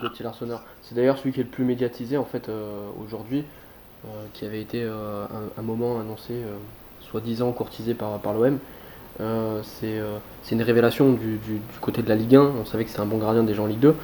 Gauthier 0.00 0.24
Larsonneur. 0.24 0.60
C'est 0.82 0.94
d'ailleurs 0.94 1.16
celui 1.18 1.32
qui 1.32 1.40
est 1.40 1.44
le 1.44 1.48
plus 1.48 1.64
médiatisé 1.64 2.18
en 2.18 2.24
fait 2.24 2.48
euh, 2.48 2.90
aujourd'hui, 2.98 3.44
euh, 4.04 4.26
qui 4.34 4.44
avait 4.44 4.60
été 4.60 4.82
euh, 4.82 5.24
un, 5.56 5.62
moment 5.62 6.00
annoncé, 6.00 6.44
soi-disant 7.10 7.52
courtisé 7.52 7.94
par, 7.94 8.20
par 8.20 8.32
l'OM. 8.32 8.58
c'est 9.62 10.02
une 10.50 10.62
révélation 10.62 11.12
du, 11.12 11.38
du, 11.38 11.60
côté 11.80 12.02
de 12.02 12.08
la 12.08 12.16
Ligue 12.16 12.34
1. 12.34 12.40
On 12.40 12.66
savait 12.66 12.84
que 12.84 12.90
c'est 12.90 13.00
un 13.00 13.06
bon 13.06 13.18
gardien 13.18 13.44
des 13.44 13.54
gens 13.54 13.64
en 13.64 13.68
Ligue 13.68 13.78
2. 13.78 13.96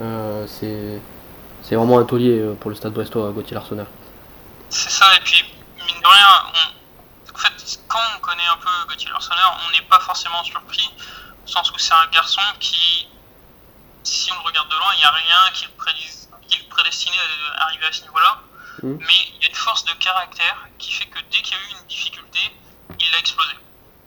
Euh, 0.00 0.46
c'est 0.46 1.74
vraiment 1.74 1.98
un 1.98 2.04
taulier 2.04 2.38
euh, 2.38 2.54
pour 2.54 2.70
le 2.70 2.76
stade 2.76 2.92
brestois, 2.92 3.32
Gauthier 3.32 3.54
Larsonneur. 3.54 3.86
C'est 4.70 4.90
ça, 4.90 5.14
et 5.16 5.20
puis, 5.20 5.42
mine 5.86 6.00
de 6.00 6.06
rien, 6.06 6.52
en 7.34 7.38
fait, 7.38 7.80
quand 7.86 8.00
on 8.16 8.20
connaît 8.20 8.46
un 8.46 8.56
peu 8.56 8.70
Gauthier 8.88 9.10
Larsonneur, 9.10 9.58
on 9.66 9.70
n'est 9.70 9.86
pas 9.86 10.00
forcément 10.00 10.42
surpris, 10.44 10.90
au 11.44 11.48
sens 11.48 11.70
où 11.70 11.78
c'est 11.78 11.94
un 11.94 12.06
garçon 12.08 12.42
qui, 12.60 13.08
si 14.02 14.32
on 14.32 14.34
le 14.36 14.40
regarde 14.40 14.68
de 14.68 14.74
loin, 14.74 14.90
il 14.94 14.98
n'y 14.98 15.04
a 15.04 15.10
rien 15.10 15.50
qui 15.54 15.64
le, 15.66 16.68
prédestiné 16.68 17.16
à 17.56 17.64
arriver 17.64 17.86
à 17.86 17.92
ce 17.92 18.02
niveau-là. 18.02 18.42
Mmh. 18.82 18.96
Mais 19.00 19.14
il 19.34 19.42
y 19.42 19.46
a 19.46 19.48
une 19.48 19.54
force 19.54 19.84
de 19.84 19.92
caractère 19.94 20.66
qui 20.78 20.92
fait 20.92 21.06
que 21.06 21.18
dès 21.30 21.42
qu'il 21.42 21.56
y 21.56 21.60
a 21.60 21.62
eu 21.62 21.80
une 21.80 21.86
difficulté, 21.88 22.40
il 22.98 23.14
a 23.14 23.18
explosé. 23.18 23.54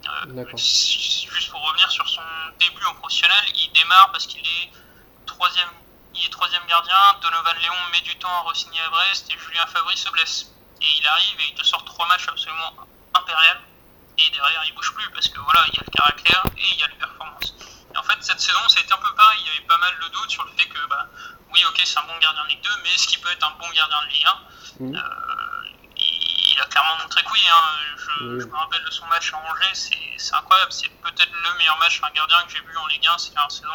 Euh, 0.08 0.58
juste 0.58 1.52
pour 1.52 1.62
revenir 1.62 1.90
sur 1.92 2.08
son 2.08 2.22
début 2.60 2.84
en 2.86 2.96
professionnel, 2.96 3.44
il 3.56 3.72
démarre 3.74 4.12
parce 4.12 4.26
qu'il 4.26 4.42
est 4.42 4.72
troisième, 5.26 5.70
est 6.26 6.30
troisième 6.30 6.66
gardien. 6.68 6.96
Donovan 7.22 7.56
Léon 7.58 7.76
met 7.92 8.02
du 8.02 8.16
temps 8.18 8.30
à 8.30 8.50
re-signer 8.50 8.82
à 8.82 8.90
Brest 8.90 9.30
et 9.30 9.38
Julien 9.38 9.66
Fabry 9.68 9.98
se 9.98 10.10
blesse. 10.10 10.52
Et 10.82 10.98
il 11.00 11.08
arrive 11.08 11.40
et 11.40 11.50
il 11.50 11.56
te 11.56 11.64
sort 11.64 11.84
trois 11.86 12.08
matchs 12.08 12.28
absolument 12.28 12.74
impériales. 13.14 13.62
Et 14.18 14.30
derrière, 14.32 14.64
il 14.66 14.74
bouge 14.74 14.94
plus 14.94 15.10
parce 15.12 15.28
que 15.30 15.40
voilà, 15.40 15.64
il 15.68 15.76
y 15.76 15.80
a 15.80 15.84
le 15.86 15.92
caractère 15.92 16.44
et 16.58 16.72
il 16.74 16.80
y 16.80 16.84
a 16.84 16.88
les 16.88 16.96
performances. 16.96 17.56
Et 17.94 17.98
en 17.98 18.04
fait, 18.04 18.18
cette 18.22 18.40
saison, 18.40 18.60
ça 18.68 18.80
a 18.80 18.84
été 18.84 18.94
un 18.94 18.98
peu 18.98 19.14
pareil. 19.16 19.40
Il 19.42 19.48
y 19.48 19.58
avait 19.58 19.68
pas 19.68 19.78
mal 19.78 19.94
de 20.00 20.08
doutes 20.10 20.30
sur 20.30 20.44
le 20.44 20.52
fait 20.52 20.68
que, 20.68 20.86
bah, 20.88 21.08
oui, 21.54 21.64
ok, 21.66 21.82
c'est 21.84 22.00
un 22.00 22.04
bon 22.04 22.18
gardien 22.20 22.44
de 22.44 22.50
Ligue 22.50 22.62
2, 22.62 22.70
mais 22.84 22.90
est-ce 22.94 23.08
qu'il 23.08 23.20
peut 23.22 23.32
être 23.32 23.46
un 23.46 23.52
bon 23.60 23.70
gardien 23.70 24.02
de 24.04 24.08
Ligue 24.08 24.26
1 24.26 24.84
mmh. 24.84 24.96
euh, 24.96 25.02
il, 25.98 26.62
a 26.62 26.66
clairement 26.66 26.98
montré 27.02 27.24
que 27.24 27.32
oui. 27.32 27.44
Hein. 27.50 27.64
Je, 28.20 28.46
me 28.46 28.56
rappelle 28.56 28.84
de 28.84 28.92
son 28.92 29.06
match 29.08 29.34
à 29.34 29.38
Angers, 29.38 29.74
c'est 30.18 30.36
incroyable. 30.36 30.72
C'est 30.72 30.90
peut-être 31.02 31.32
le 31.32 31.58
meilleur 31.58 31.78
match 31.80 32.00
d'un 32.02 32.10
gardien 32.12 32.44
que 32.44 32.52
j'ai 32.52 32.62
vu 32.62 32.78
en 32.78 32.88
Ligue 32.88 33.08
1 33.08 33.18
cette 33.18 33.34
saison. 33.50 33.68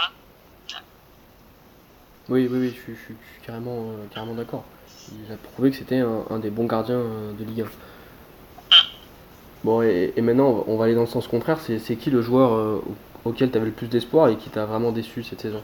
Oui, 2.28 2.48
oui, 2.50 2.58
oui, 2.58 2.76
je, 2.76 2.92
suis, 2.92 3.16
carrément, 3.44 3.90
euh, 3.90 4.06
carrément 4.12 4.34
d'accord. 4.34 4.64
Il 5.12 5.32
a 5.32 5.36
prouvé 5.36 5.70
que 5.70 5.76
c'était 5.76 6.00
un, 6.00 6.38
des 6.38 6.50
bons 6.50 6.66
gardiens 6.66 6.96
euh, 6.96 7.32
de 7.32 7.44
Ligue 7.44 7.62
1. 7.62 7.64
Mmh. 7.64 7.68
Bon, 9.64 9.82
et, 9.82 10.12
maintenant, 10.18 10.64
on 10.66 10.76
va 10.76 10.86
aller 10.86 10.94
dans 10.94 11.02
le 11.02 11.06
sens 11.06 11.28
contraire. 11.28 11.58
C'est 11.60 11.96
qui 11.96 12.10
le 12.10 12.22
joueur 12.22 12.82
auquel 13.24 13.50
tu 13.50 13.56
avais 13.56 13.66
le 13.66 13.72
plus 13.72 13.88
d'espoir 13.88 14.28
et 14.28 14.36
qui 14.36 14.50
t'a 14.50 14.64
vraiment 14.64 14.92
déçu 14.92 15.24
cette 15.24 15.40
saison? 15.40 15.62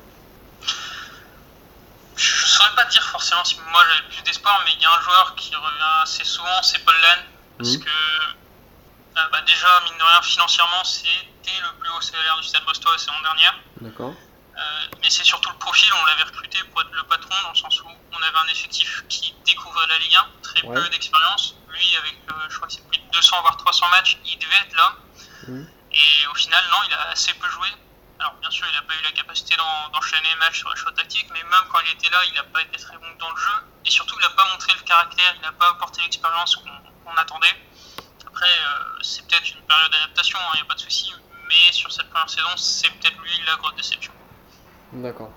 Je 2.16 2.46
saurais 2.46 2.74
pas 2.76 2.84
dire 2.86 3.02
forcément 3.04 3.44
si 3.44 3.56
moi 3.56 3.80
j'avais 3.88 4.02
le 4.08 4.14
plus 4.14 4.22
d'espoir, 4.22 4.60
mais 4.64 4.72
il 4.76 4.82
y 4.82 4.84
a 4.84 4.90
un 4.90 5.00
joueur 5.00 5.34
qui 5.36 5.54
revient 5.54 6.02
assez 6.02 6.24
souvent, 6.24 6.62
c'est 6.62 6.84
Paul 6.84 6.94
Lann. 6.94 7.18
Parce 7.58 7.76
mhm. 7.76 7.84
que 7.84 7.88
euh, 7.88 9.20
bah, 9.30 9.38
déjà, 9.46 9.68
mine 9.84 9.98
de 9.98 10.04
rien, 10.04 10.22
financièrement, 10.22 10.84
c'était 10.84 11.10
le 11.60 11.78
plus 11.78 11.90
haut 11.90 12.00
salaire 12.00 12.36
du 12.40 12.46
Stade 12.46 12.64
Brestois 12.64 12.92
la 12.92 12.98
saison 12.98 13.12
dernière. 13.22 13.58
D'accord. 13.80 14.14
Mais 15.02 15.10
c'est 15.10 15.24
surtout 15.24 15.50
le 15.50 15.58
profil, 15.58 15.92
on 16.00 16.06
l'avait 16.06 16.22
recruté 16.22 16.62
pour 16.70 16.80
être 16.80 16.92
le 16.92 17.02
patron, 17.04 17.34
dans 17.42 17.50
le 17.50 17.56
sens 17.56 17.80
où 17.82 17.88
on 18.12 18.22
avait 18.22 18.38
un 18.38 18.46
effectif 18.46 19.04
qui 19.08 19.34
découvrait 19.44 19.86
la 19.88 19.98
Ligue 19.98 20.14
1, 20.14 20.26
très 20.42 20.62
peu 20.62 20.88
d'expérience. 20.90 21.56
Lui, 21.68 21.96
avec, 21.96 22.14
euh, 22.30 22.34
je 22.48 22.56
crois 22.56 22.68
que 22.68 22.74
c'est 22.74 22.88
plus 22.88 22.98
de 22.98 23.10
200 23.10 23.40
voire 23.40 23.56
300 23.56 23.88
matchs, 23.90 24.18
il 24.24 24.38
devait 24.38 24.56
être 24.66 24.76
là. 24.76 24.96
Mhm. 25.48 25.68
Et 25.92 26.26
au 26.30 26.34
final, 26.34 26.64
non, 26.70 26.78
il 26.86 26.94
a 26.94 27.08
assez 27.10 27.34
peu 27.34 27.48
joué. 27.50 27.68
Alors 28.20 28.34
bien 28.34 28.50
sûr, 28.50 28.64
il 28.68 28.74
n'a 28.74 28.82
pas 28.82 28.94
eu 28.94 29.02
la 29.02 29.10
capacité 29.10 29.56
d'enchaîner 29.92 30.28
les 30.28 30.36
matchs 30.36 30.58
sur 30.58 30.70
les 30.70 30.76
choix 30.76 30.92
tactiques, 30.92 31.26
mais 31.32 31.42
même 31.42 31.64
quand 31.70 31.80
il 31.80 31.90
était 31.90 32.08
là, 32.10 32.24
il 32.28 32.34
n'a 32.34 32.44
pas 32.44 32.62
été 32.62 32.78
très 32.78 32.96
bon 32.96 33.10
dans 33.18 33.30
le 33.30 33.36
jeu. 33.36 33.54
Et 33.84 33.90
surtout, 33.90 34.14
il 34.20 34.22
n'a 34.22 34.30
pas 34.30 34.48
montré 34.52 34.72
le 34.74 34.82
caractère, 34.82 35.34
il 35.34 35.40
n'a 35.40 35.50
pas 35.50 35.70
apporté 35.70 36.00
l'expérience 36.02 36.56
qu'on 36.56 37.16
attendait. 37.16 37.56
Après, 38.24 38.46
euh, 38.46 39.02
c'est 39.02 39.26
peut-être 39.26 39.50
une 39.50 39.62
période 39.62 39.90
d'adaptation, 39.90 40.38
il 40.38 40.42
hein, 40.42 40.50
n'y 40.54 40.60
a 40.60 40.64
pas 40.66 40.74
de 40.74 40.80
souci, 40.80 41.12
mais 41.48 41.72
sur 41.72 41.90
cette 41.90 42.08
première 42.10 42.30
saison, 42.30 42.56
c'est 42.56 42.90
peut-être 42.90 43.18
lui 43.18 43.42
la 43.44 43.56
grosse 43.56 43.74
déception. 43.74 44.12
D'accord. 44.94 45.30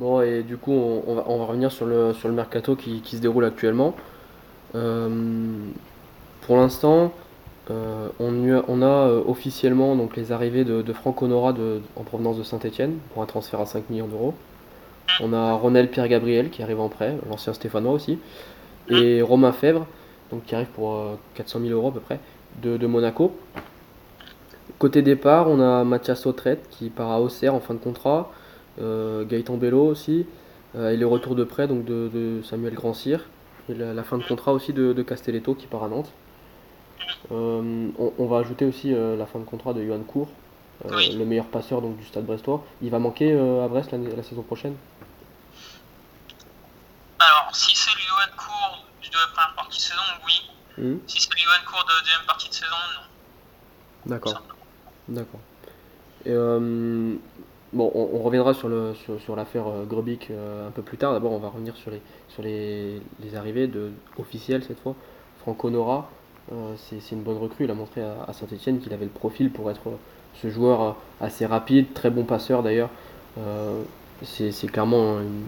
Bon, 0.00 0.20
et 0.20 0.42
du 0.42 0.56
coup, 0.56 0.72
on, 0.72 1.14
va, 1.14 1.22
revenir 1.44 1.70
sur 1.70 1.86
le, 1.86 2.14
mercato 2.32 2.76
qui, 2.76 3.02
se 3.04 3.16
déroule 3.18 3.44
actuellement. 3.44 3.94
Euh, 4.74 5.08
pour 6.42 6.56
l'instant, 6.56 7.12
euh, 7.70 8.08
on, 8.18 8.82
a 8.82 8.86
euh, 8.86 9.22
officiellement 9.26 9.96
les 10.16 10.32
arrivées 10.32 10.64
de, 10.64 10.92
Franck 10.92 11.22
Honora 11.22 11.54
en 11.96 12.02
provenance 12.02 12.36
de 12.36 12.42
Saint-Etienne 12.42 12.98
pour 13.12 13.22
un 13.22 13.26
transfert 13.26 13.60
à 13.60 13.66
5 13.66 13.90
millions 13.90 14.08
d'euros. 14.08 14.34
On 15.20 15.32
a 15.32 15.52
Ronel 15.54 15.88
Pierre-Gabriel 15.88 16.50
qui 16.50 16.62
arrive 16.62 16.80
en 16.80 16.88
prêt, 16.88 17.16
l'ancien 17.28 17.52
Stéphanois 17.52 17.92
aussi. 17.92 18.18
Et 18.88 19.22
Romain 19.22 19.52
Fèvre, 19.52 19.86
donc, 20.30 20.44
qui 20.44 20.54
arrive 20.54 20.68
pour 20.68 20.98
400 21.34 21.58
euh, 21.58 21.62
000 21.68 21.74
euros 21.78 21.88
à 21.88 21.92
peu 21.92 22.00
près, 22.00 22.18
de, 22.62 22.86
Monaco. 22.86 23.34
Côté 24.82 25.02
départ, 25.02 25.48
on 25.48 25.60
a 25.60 25.84
Mathias 25.84 26.26
Autrette 26.26 26.68
qui 26.68 26.90
part 26.90 27.12
à 27.12 27.20
Auxerre 27.20 27.54
en 27.54 27.60
fin 27.60 27.74
de 27.74 27.78
contrat. 27.78 28.32
Gaëtan 28.80 29.56
Bello 29.56 29.86
aussi. 29.86 30.26
et 30.74 30.96
le 30.96 31.06
retour 31.06 31.36
de 31.36 31.44
prêt 31.44 31.68
donc, 31.68 31.84
de, 31.84 32.40
Samuel 32.42 32.74
Grandcir. 32.74 33.20
Et 33.68 33.74
la, 33.74 34.02
fin 34.02 34.18
de 34.18 34.24
contrat 34.24 34.52
aussi 34.52 34.72
de, 34.72 34.92
de 34.92 35.02
Castelletto 35.04 35.54
qui 35.54 35.68
part 35.68 35.84
à 35.84 35.88
Nantes. 35.88 36.10
Euh, 37.30 37.88
on, 38.18 38.26
va 38.26 38.38
ajouter 38.38 38.64
aussi 38.64 38.92
euh, 38.92 39.16
la 39.16 39.26
fin 39.26 39.38
de 39.38 39.44
contrat 39.44 39.72
de 39.72 39.84
Johan 39.84 40.02
Cour, 40.02 40.28
euh, 40.86 41.00
le 41.16 41.24
meilleur 41.24 41.46
passeur 41.46 41.80
donc, 41.80 41.96
du 41.96 42.04
stade 42.04 42.26
brestois. 42.26 42.64
Il 42.82 42.90
va 42.90 42.98
manquer 42.98 43.32
à 43.32 43.68
Brest 43.68 43.92
la, 43.92 44.22
saison 44.24 44.42
prochaine? 44.42 44.74
Alors, 47.20 47.54
si 47.54 47.76
c'est 47.76 47.92
Johan 47.92 48.36
Cour 48.36 48.84
de 49.00 49.16
la 49.16 49.32
première 49.32 49.54
partie 49.54 49.78
de 49.78 49.82
saison, 49.82 50.02
oui. 50.26 50.50
Hmm. 50.78 50.98
Si 51.06 51.20
c'est 51.20 51.38
Johan 51.38 51.52
Cour 51.70 51.84
de 51.84 51.92
la 51.92 52.00
deuxième 52.00 52.26
partie 52.26 52.48
de 52.48 52.54
saison, 52.54 52.76
non. 52.96 54.10
D'accord. 54.10 54.42
D'accord. 55.08 55.40
bon, 56.24 57.18
on, 57.94 58.22
reviendra 58.22 58.54
sur, 58.54 58.68
le, 58.68 58.94
sur, 58.94 59.36
l'affaire 59.36 59.64
Grubik 59.86 60.30
un 60.30 60.70
peu 60.70 60.82
plus 60.82 60.98
tard. 60.98 61.12
D'abord, 61.12 61.32
on 61.32 61.38
va 61.38 61.48
revenir 61.48 61.76
sur 61.76 61.90
les, 61.90 62.00
sur 62.28 62.42
les, 62.42 63.00
arrivées 63.34 63.66
de, 63.66 63.90
officielles 64.18 64.64
cette 64.64 64.80
fois. 64.80 64.94
Franco 65.40 65.70
Nora, 65.70 66.08
euh, 66.50 66.74
c'est 66.76 67.12
une 67.12 67.22
bonne 67.22 67.38
recrue. 67.38 67.64
Il 67.64 67.70
a 67.70 67.74
montré 67.74 68.02
à, 68.02 68.32
Saint-Etienne 68.32 68.80
qu'il 68.80 68.92
avait 68.92 69.04
le 69.04 69.10
profil 69.10 69.50
pour 69.50 69.70
être 69.70 69.98
ce 70.40 70.50
joueur 70.50 70.82
euh, 70.82 70.92
assez 71.20 71.46
rapide, 71.46 71.92
très 71.94 72.10
bon 72.10 72.24
passeur 72.24 72.62
d'ailleurs. 72.62 72.90
Euh, 73.38 73.82
c'est 74.24 74.70
clairement 74.70 75.20
une, 75.20 75.44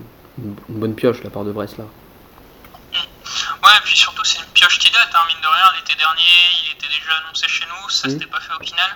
bonne 0.69 0.95
pioche 0.95 1.23
la 1.23 1.31
part 1.31 1.45
de 1.45 1.53
Brest 1.53 1.79
là. 1.79 1.85
Ouais, 2.95 3.71
et 3.79 3.83
puis 3.85 3.97
surtout 3.97 4.25
c'est 4.25 4.41
une 4.41 4.51
pioche 4.53 4.79
qui 4.79 4.91
date, 4.93 5.11
hein, 5.15 5.21
mine 5.29 5.41
de 5.41 5.47
rien. 5.47 5.73
L'été 5.77 5.97
dernier, 5.99 6.23
il 6.65 6.73
était 6.73 6.89
déjà 6.89 7.13
annoncé 7.25 7.47
chez 7.49 7.65
nous, 7.67 7.89
ça 7.89 8.09
s'était 8.09 8.27
pas 8.27 8.41
fait 8.41 8.53
au 8.61 8.65
final. 8.65 8.91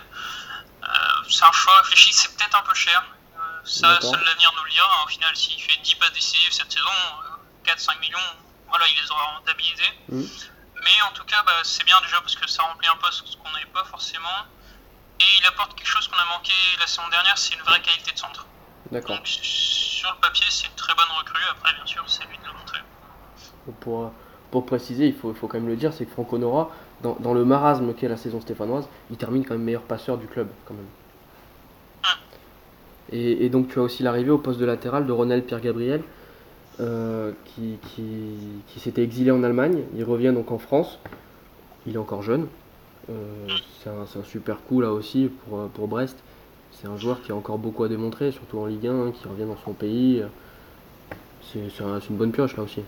C'est 1.28 1.44
un 1.44 1.52
choix 1.52 1.76
réfléchi, 1.82 2.12
c'est 2.12 2.34
peut-être 2.36 2.58
un 2.58 2.62
peu 2.62 2.74
cher. 2.74 3.04
ça, 3.64 4.00
seul 4.00 4.20
l'avenir 4.24 4.52
nous 4.56 4.64
le 4.64 4.70
dira. 4.70 4.88
Hein. 4.88 5.04
Au 5.04 5.08
final, 5.08 5.34
s'il 5.36 5.60
fait 5.60 5.78
10 5.82 5.94
passes 5.96 6.12
décisives 6.12 6.52
cette 6.52 6.72
saison, 6.72 6.90
4-5 7.64 8.00
millions, 8.00 8.18
voilà, 8.68 8.84
il 8.88 9.02
les 9.02 9.10
aura 9.10 9.24
rentabilisés. 9.36 9.92
Mmh. 10.08 10.22
Mais 10.84 11.02
en 11.08 11.12
tout 11.12 11.24
cas, 11.24 11.42
bah, 11.44 11.52
c'est 11.64 11.84
bien 11.84 12.00
déjà 12.02 12.20
parce 12.20 12.36
que 12.36 12.48
ça 12.48 12.62
remplit 12.62 12.88
un 12.88 12.96
poste 12.96 13.36
qu'on 13.36 13.50
n'avait 13.50 13.66
pas 13.66 13.84
forcément. 13.84 14.46
Et 15.20 15.24
il 15.40 15.46
apporte 15.46 15.74
quelque 15.74 15.88
chose 15.88 16.06
qu'on 16.08 16.18
a 16.18 16.36
manqué 16.36 16.52
la 16.78 16.86
saison 16.86 17.08
dernière, 17.08 17.36
c'est 17.36 17.54
une 17.54 17.62
vraie 17.62 17.80
qualité 17.80 18.12
de 18.12 18.18
centre. 18.18 18.46
D'accord. 18.92 19.16
Donc 19.16 19.26
sur 19.26 20.10
le 20.12 20.20
papier, 20.20 20.46
c'est 20.48 20.66
une 20.66 20.74
très 20.74 20.94
bonne 20.94 21.10
recrue. 21.18 21.42
Après, 21.50 21.74
bien 21.74 21.86
sûr, 21.86 22.04
c'est 22.06 22.24
lui 22.26 22.38
de 22.38 22.46
le 22.46 22.52
montrer. 22.52 22.78
Pour, 23.80 24.12
pour 24.52 24.64
préciser, 24.64 25.06
il 25.08 25.16
faut, 25.16 25.34
faut 25.34 25.48
quand 25.48 25.58
même 25.58 25.68
le 25.68 25.76
dire, 25.76 25.92
c'est 25.92 26.06
que 26.06 26.12
Franco 26.12 26.38
Nora, 26.38 26.70
dans, 27.02 27.16
dans 27.18 27.34
le 27.34 27.44
marasme 27.44 27.94
qu'est 27.94 28.08
la 28.08 28.16
saison 28.16 28.40
stéphanoise, 28.40 28.88
il 29.10 29.16
termine 29.16 29.44
quand 29.44 29.54
même 29.54 29.64
meilleur 29.64 29.82
passeur 29.82 30.18
du 30.18 30.28
club. 30.28 30.48
quand 30.66 30.74
même. 30.74 30.86
Et, 33.12 33.44
et, 33.44 33.48
donc 33.48 33.68
tu 33.68 33.78
as 33.78 33.82
aussi 33.82 34.02
l'arrivée 34.02 34.30
au 34.30 34.38
poste 34.38 34.60
de 34.60 34.66
latéral 34.66 35.06
de 35.06 35.12
Ronald 35.12 35.44
Pierre-Gabriel, 35.44 36.02
euh, 36.80 37.32
qui, 37.44 37.78
qui, 37.94 38.80
s'était 38.80 39.02
exilé 39.02 39.30
en 39.30 39.42
Allemagne. 39.42 39.82
Il 39.96 40.04
revient 40.04 40.32
donc 40.32 40.52
en 40.52 40.58
France. 40.58 40.98
Il 41.86 41.94
est 41.94 41.98
encore 41.98 42.22
jeune. 42.22 42.48
Euh, 43.10 43.48
c'est 43.82 43.88
un, 43.88 44.24
super 44.24 44.60
coup 44.62 44.80
là 44.80 44.92
aussi 44.92 45.30
pour, 45.44 45.68
pour 45.70 45.88
Brest. 45.88 46.18
C'est 46.70 46.86
un 46.86 46.96
joueur 46.96 47.22
qui 47.22 47.32
a 47.32 47.34
encore 47.34 47.58
beaucoup 47.58 47.82
à 47.84 47.88
démontrer, 47.88 48.30
surtout 48.30 48.58
en 48.58 48.66
Ligue 48.66 48.86
1, 48.86 48.90
hein, 48.92 49.12
qui 49.12 49.26
revient 49.26 49.46
dans 49.46 49.56
son 49.64 49.72
pays. 49.72 50.22
C'est 51.52 51.58
une 51.60 52.16
bonne 52.16 52.30
pioche 52.30 52.56
là 52.56 52.62
aussi. 52.62 52.82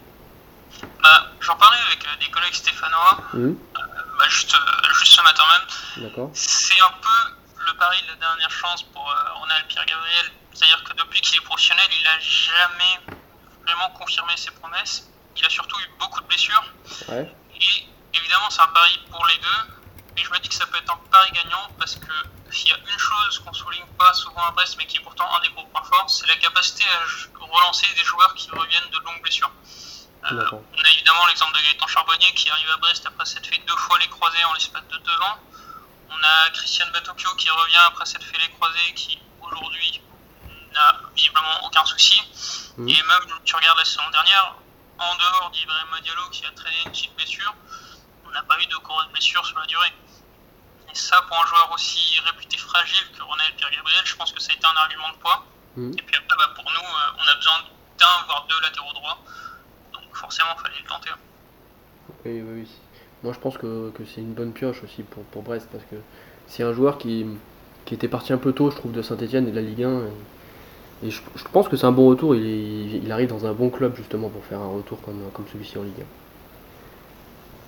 Bah, 1.02 1.30
J'en 1.40 1.56
parlais 1.56 1.78
avec 1.88 2.04
euh, 2.04 2.24
des 2.24 2.30
collègues 2.30 2.54
stéphanois, 2.54 3.24
mmh. 3.32 3.54
bah, 3.74 4.28
juste, 4.28 4.54
juste, 4.98 5.12
ce 5.12 5.22
matin 5.22 5.42
même. 5.50 6.28
C'est 6.32 6.80
un 6.80 6.92
peu 7.00 7.39
le 7.70 7.76
pari 7.76 8.02
de 8.02 8.08
la 8.08 8.16
dernière 8.16 8.50
chance 8.50 8.82
pour 8.82 9.14
Ronald 9.34 9.66
Pierre-Gabriel. 9.68 10.32
C'est-à-dire 10.52 10.82
que 10.84 10.92
depuis 10.94 11.20
qu'il 11.20 11.36
est 11.36 11.44
professionnel, 11.44 11.86
il 11.98 12.04
n'a 12.04 12.18
jamais 12.18 13.16
vraiment 13.64 13.90
confirmé 13.90 14.36
ses 14.36 14.50
promesses. 14.50 15.08
Il 15.36 15.46
a 15.46 15.48
surtout 15.48 15.78
eu 15.80 15.88
beaucoup 15.98 16.20
de 16.20 16.26
blessures. 16.26 16.64
Et 17.10 17.86
évidemment, 18.14 18.50
c'est 18.50 18.62
un 18.62 18.68
pari 18.68 18.98
pour 19.10 19.24
les 19.26 19.38
deux. 19.38 19.62
Et 20.16 20.24
je 20.24 20.30
me 20.30 20.38
dis 20.38 20.48
que 20.48 20.54
ça 20.54 20.66
peut 20.66 20.78
être 20.78 20.92
un 20.92 21.00
pari 21.10 21.30
gagnant 21.32 21.68
parce 21.78 21.94
que 21.94 22.12
s'il 22.50 22.68
y 22.68 22.72
a 22.72 22.76
une 22.76 22.98
chose 22.98 23.38
qu'on 23.38 23.52
souligne 23.52 23.86
pas 23.96 24.12
souvent 24.14 24.42
à 24.42 24.50
Brest, 24.50 24.74
mais 24.76 24.86
qui 24.86 24.96
est 24.96 25.00
pourtant 25.00 25.28
un 25.36 25.40
des 25.40 25.48
gros 25.50 25.64
points 25.66 25.84
forts, 25.84 26.10
c'est 26.10 26.26
la 26.26 26.36
capacité 26.36 26.84
à 26.84 27.44
relancer 27.44 27.86
des 27.94 28.04
joueurs 28.04 28.34
qui 28.34 28.50
reviennent 28.50 28.90
de 28.90 28.98
longues 28.98 29.22
blessures. 29.22 29.52
Euh, 30.32 30.44
on 30.52 30.84
a 30.84 30.90
évidemment 30.90 31.26
l'exemple 31.28 31.56
de 31.56 31.62
Gaëtan 31.62 31.86
Charbonnier 31.86 32.32
qui 32.34 32.50
arrive 32.50 32.70
à 32.70 32.76
Brest 32.76 33.06
après 33.06 33.24
s'être 33.24 33.46
fait 33.46 33.62
deux 33.66 33.76
fois 33.76 33.98
les 34.00 34.08
croisés 34.08 34.44
en 34.44 34.52
l'espace 34.54 34.86
de 34.88 34.98
deux 34.98 35.16
ans. 35.22 35.38
On 36.10 36.22
a 36.22 36.50
Christian 36.50 36.86
Batocchio 36.92 37.34
qui 37.36 37.48
revient 37.50 37.82
après 37.86 38.04
s'être 38.04 38.24
fait 38.24 38.38
les 38.38 38.50
croisés 38.50 38.94
qui 38.94 39.18
aujourd'hui 39.40 40.02
n'a 40.72 41.00
visiblement 41.14 41.64
aucun 41.64 41.84
souci. 41.84 42.20
Mmh. 42.76 42.88
Et 42.88 43.02
même, 43.02 43.38
tu 43.44 43.56
regardes 43.56 43.78
la 43.78 43.84
saison 43.84 44.08
dernière, 44.10 44.56
en 44.98 45.14
dehors 45.16 45.50
d'Ibrahim 45.50 46.02
Diallo 46.02 46.28
qui 46.30 46.44
a 46.46 46.50
traîné 46.50 46.76
une 46.84 46.90
petite 46.90 47.14
blessure, 47.16 47.54
on 48.26 48.30
n'a 48.30 48.42
pas 48.42 48.60
eu 48.60 48.66
de 48.66 48.76
grosses 48.76 49.08
blessures 49.08 49.44
sur 49.46 49.58
la 49.58 49.66
durée. 49.66 49.92
Et 50.90 50.94
ça, 50.94 51.22
pour 51.22 51.40
un 51.40 51.46
joueur 51.46 51.70
aussi 51.72 52.20
réputé 52.20 52.58
fragile 52.58 53.10
que 53.16 53.22
Ronald 53.22 53.54
Pierre-Gabriel, 53.56 54.00
je 54.04 54.16
pense 54.16 54.32
que 54.32 54.40
ça 54.40 54.52
a 54.52 54.56
été 54.56 54.66
un 54.66 54.76
argument 54.76 55.10
de 55.10 55.16
poids. 55.16 55.46
Mm. 55.76 55.92
Et 55.92 56.02
puis 56.02 56.16
après, 56.16 56.36
bah, 56.36 56.52
pour 56.54 56.64
nous, 56.64 56.80
euh, 56.80 57.18
on 57.18 57.28
a 57.28 57.34
besoin 57.36 57.58
d'un, 57.98 58.24
voire 58.26 58.46
deux 58.48 58.60
latéraux 58.60 58.92
droits. 58.92 59.18
Donc 59.92 60.16
forcément, 60.16 60.50
il 60.56 60.62
fallait 60.62 60.80
le 60.80 60.88
tenter. 60.88 61.10
Oui, 62.24 62.42
oui, 62.42 62.62
oui. 62.62 62.68
Moi, 63.22 63.32
je 63.34 63.38
pense 63.38 63.58
que, 63.58 63.90
que 63.90 64.02
c'est 64.04 64.20
une 64.20 64.32
bonne 64.32 64.52
pioche 64.52 64.82
aussi 64.82 65.02
pour, 65.02 65.22
pour 65.24 65.42
Brest 65.42 65.68
parce 65.70 65.84
que 65.84 65.96
c'est 66.46 66.62
un 66.62 66.72
joueur 66.72 66.96
qui, 66.96 67.26
qui 67.84 67.94
était 67.94 68.08
parti 68.08 68.32
un 68.32 68.38
peu 68.38 68.52
tôt, 68.52 68.70
je 68.70 68.76
trouve, 68.76 68.92
de 68.92 69.02
Saint-Etienne 69.02 69.46
et 69.46 69.50
de 69.50 69.56
la 69.56 69.62
Ligue 69.62 69.84
1. 69.84 70.00
Et, 71.04 71.10
je, 71.10 71.20
je, 71.34 71.44
pense 71.52 71.68
que 71.68 71.76
c'est 71.76 71.86
un 71.86 71.92
bon 71.92 72.08
retour. 72.08 72.34
Il, 72.34 73.04
il, 73.04 73.12
arrive 73.12 73.28
dans 73.28 73.46
un 73.46 73.52
bon 73.52 73.68
club 73.68 73.94
justement 73.94 74.28
pour 74.28 74.42
faire 74.44 74.60
un 74.60 74.68
retour 74.68 75.00
comme, 75.02 75.20
comme 75.34 75.44
celui-ci 75.52 75.76
en 75.76 75.82
Ligue 75.82 76.04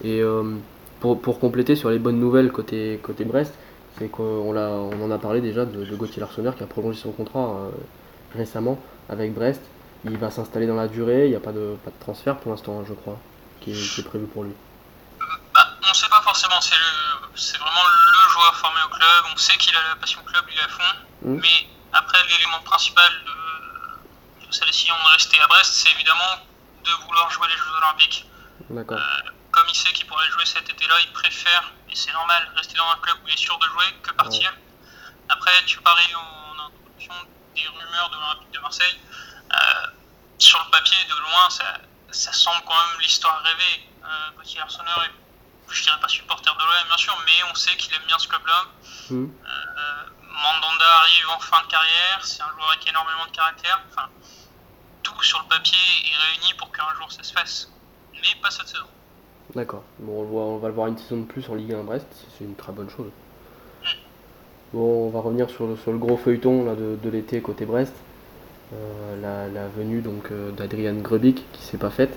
1. 0.05 0.09
Et 0.09 0.21
euh, 0.23 0.43
pour, 1.01 1.21
pour, 1.21 1.39
compléter 1.39 1.77
sur 1.77 1.91
les 1.91 1.99
bonnes 1.99 2.19
nouvelles 2.19 2.51
côté, 2.51 2.99
côté 3.03 3.25
Brest, 3.25 3.53
c'est 3.99 4.09
qu'on 4.09 4.25
on 4.25 5.03
en 5.03 5.11
a 5.11 5.19
parlé 5.19 5.43
déjà 5.43 5.67
de, 5.67 5.85
de 5.85 5.97
Gauthier 5.97 6.21
Larsonneur 6.21 6.57
qui 6.57 6.63
a 6.63 6.67
prolongé 6.67 6.99
son 6.99 7.13
contrat 7.13 7.59
euh, 7.67 7.71
récemment 8.35 8.79
avec 9.11 9.35
Brest. 9.35 9.61
Il 10.07 10.17
va 10.17 10.31
s'installer 10.31 10.67
dans 10.67 10.77
la 10.77 10.89
durée, 10.89 11.27
il 11.27 11.31
n'y 11.31 11.37
a 11.37 11.41
pas 11.41 11.53
de, 11.53 11.75
pas 11.85 11.91
de 11.91 12.01
transfert 12.01 12.39
pour 12.39 12.51
l'instant, 12.51 12.81
hein, 12.81 12.85
je 12.89 12.95
crois, 12.95 13.19
qui 13.61 13.71
est 13.73 14.05
prévu 14.05 14.25
pour 14.25 14.45
lui 14.45 14.53
forcément, 16.23 16.61
c'est 16.61 17.59
vraiment 17.59 17.85
le 17.85 18.31
joueur 18.31 18.57
formé 18.57 18.81
au 18.85 18.89
club, 18.89 19.25
on 19.33 19.37
sait 19.37 19.57
qu'il 19.57 19.77
a 19.77 19.83
la 19.89 19.97
passion 19.97 20.23
club, 20.25 20.45
il 20.51 20.59
est 20.59 20.63
à 20.63 20.69
fond, 20.69 20.95
mmh. 21.23 21.37
mais 21.41 21.69
après 21.93 22.19
l'élément 22.29 22.61
principal 22.61 23.13
de, 23.25 24.47
de 24.47 24.53
sa 24.53 24.65
décision 24.65 24.95
de 25.05 25.09
rester 25.13 25.41
à 25.41 25.47
Brest, 25.47 25.73
c'est 25.75 25.91
évidemment 25.91 26.47
de 26.85 26.91
vouloir 27.07 27.31
jouer 27.31 27.49
les 27.49 27.57
Jeux 27.57 27.77
Olympiques. 27.79 28.27
Euh, 28.71 28.99
comme 29.51 29.67
il 29.69 29.75
sait 29.75 29.93
qu'il 29.93 30.07
pourrait 30.07 30.29
jouer 30.31 30.47
cet 30.47 30.69
été-là, 30.69 30.95
il 31.03 31.13
préfère, 31.13 31.73
et 31.89 31.95
c'est 31.95 32.13
normal, 32.13 32.51
rester 32.57 32.75
dans 32.77 32.91
un 32.91 32.97
club 32.97 33.19
où 33.23 33.29
il 33.29 33.35
est 33.35 33.39
sûr 33.39 33.59
de 33.59 33.67
jouer 33.67 33.85
que 34.03 34.11
partir. 34.13 34.51
Ouais. 34.51 34.59
Après, 35.29 35.53
tu 35.67 35.79
parlais 35.81 36.15
en 36.15 36.59
introduction 36.67 37.15
des 37.55 37.67
rumeurs 37.69 38.11
de 38.11 38.17
l'Olympique 38.17 38.51
de 38.53 38.59
Marseille. 38.61 39.01
Euh, 39.53 39.87
sur 40.39 40.59
le 40.65 40.71
papier, 40.71 40.97
de 41.05 41.21
loin, 41.21 41.51
ça, 41.51 41.65
ça 42.11 42.33
semble 42.33 42.63
quand 42.67 42.75
même 42.75 43.01
l'histoire 43.01 43.43
rêvée. 43.43 43.89
Euh, 44.05 44.31
Gauthier 44.37 44.61
Arseneur 44.61 45.05
est 45.05 45.22
je 45.73 45.83
dirais 45.83 46.01
pas 46.01 46.09
supporter 46.09 46.53
de 46.55 46.59
l'OM 46.59 46.89
bien 46.89 46.97
sûr, 46.97 47.17
mais 47.25 47.51
on 47.51 47.55
sait 47.55 47.77
qu'il 47.77 47.95
aime 47.95 48.07
bien 48.07 48.19
ce 48.19 48.29
club-là. 48.29 48.65
Mmh. 49.11 49.25
Euh, 49.25 50.03
Mandanda 50.23 50.85
arrive 51.01 51.29
en 51.37 51.41
fin 51.41 51.63
de 51.63 51.69
carrière, 51.69 52.21
c'est 52.23 52.43
un 52.43 52.51
joueur 52.51 52.71
avec 52.71 52.89
énormément 52.89 53.27
de 53.27 53.31
caractère. 53.31 53.81
Enfin, 53.91 54.09
tout 55.03 55.23
sur 55.23 55.41
le 55.41 55.49
papier 55.49 55.79
est 56.05 56.17
réuni 56.17 56.55
pour 56.59 56.71
qu'un 56.73 56.95
jour 56.97 57.11
ça 57.11 57.23
se 57.23 57.33
fasse, 57.33 57.71
mais 58.15 58.41
pas 58.43 58.51
cette 58.51 58.69
saison. 58.69 58.87
D'accord. 59.55 59.85
Bon, 59.99 60.23
on, 60.23 60.59
va 60.59 60.69
le 60.69 60.75
voir 60.75 60.87
une 60.87 60.97
saison 60.97 61.19
de 61.19 61.27
plus 61.27 61.49
en 61.49 61.55
Ligue 61.55 61.75
1 61.75 61.83
Brest, 61.85 62.07
c'est 62.37 62.45
une 62.45 62.57
très 62.57 62.73
bonne 62.73 62.89
chose. 62.89 63.11
Mmh. 63.83 63.87
Bon, 64.73 65.07
on 65.09 65.11
va 65.11 65.21
revenir 65.21 65.51
sur 65.51 65.67
le, 65.67 65.77
sur 65.77 65.93
le 65.93 65.99
gros 65.99 66.17
feuilleton 66.17 66.65
là, 66.65 66.75
de, 66.75 66.99
de 67.03 67.11
l'été 67.11 67.41
côté 67.43 67.67
Brest. 67.67 67.95
Euh, 68.75 69.21
la, 69.21 69.49
la, 69.49 69.69
venue 69.69 70.01
donc 70.01 70.31
euh, 70.31 70.51
d'Adrian 70.51 70.95
Grebic 70.95 71.45
qui 71.53 71.63
s'est 71.63 71.77
pas 71.77 71.91
faite. 71.91 72.17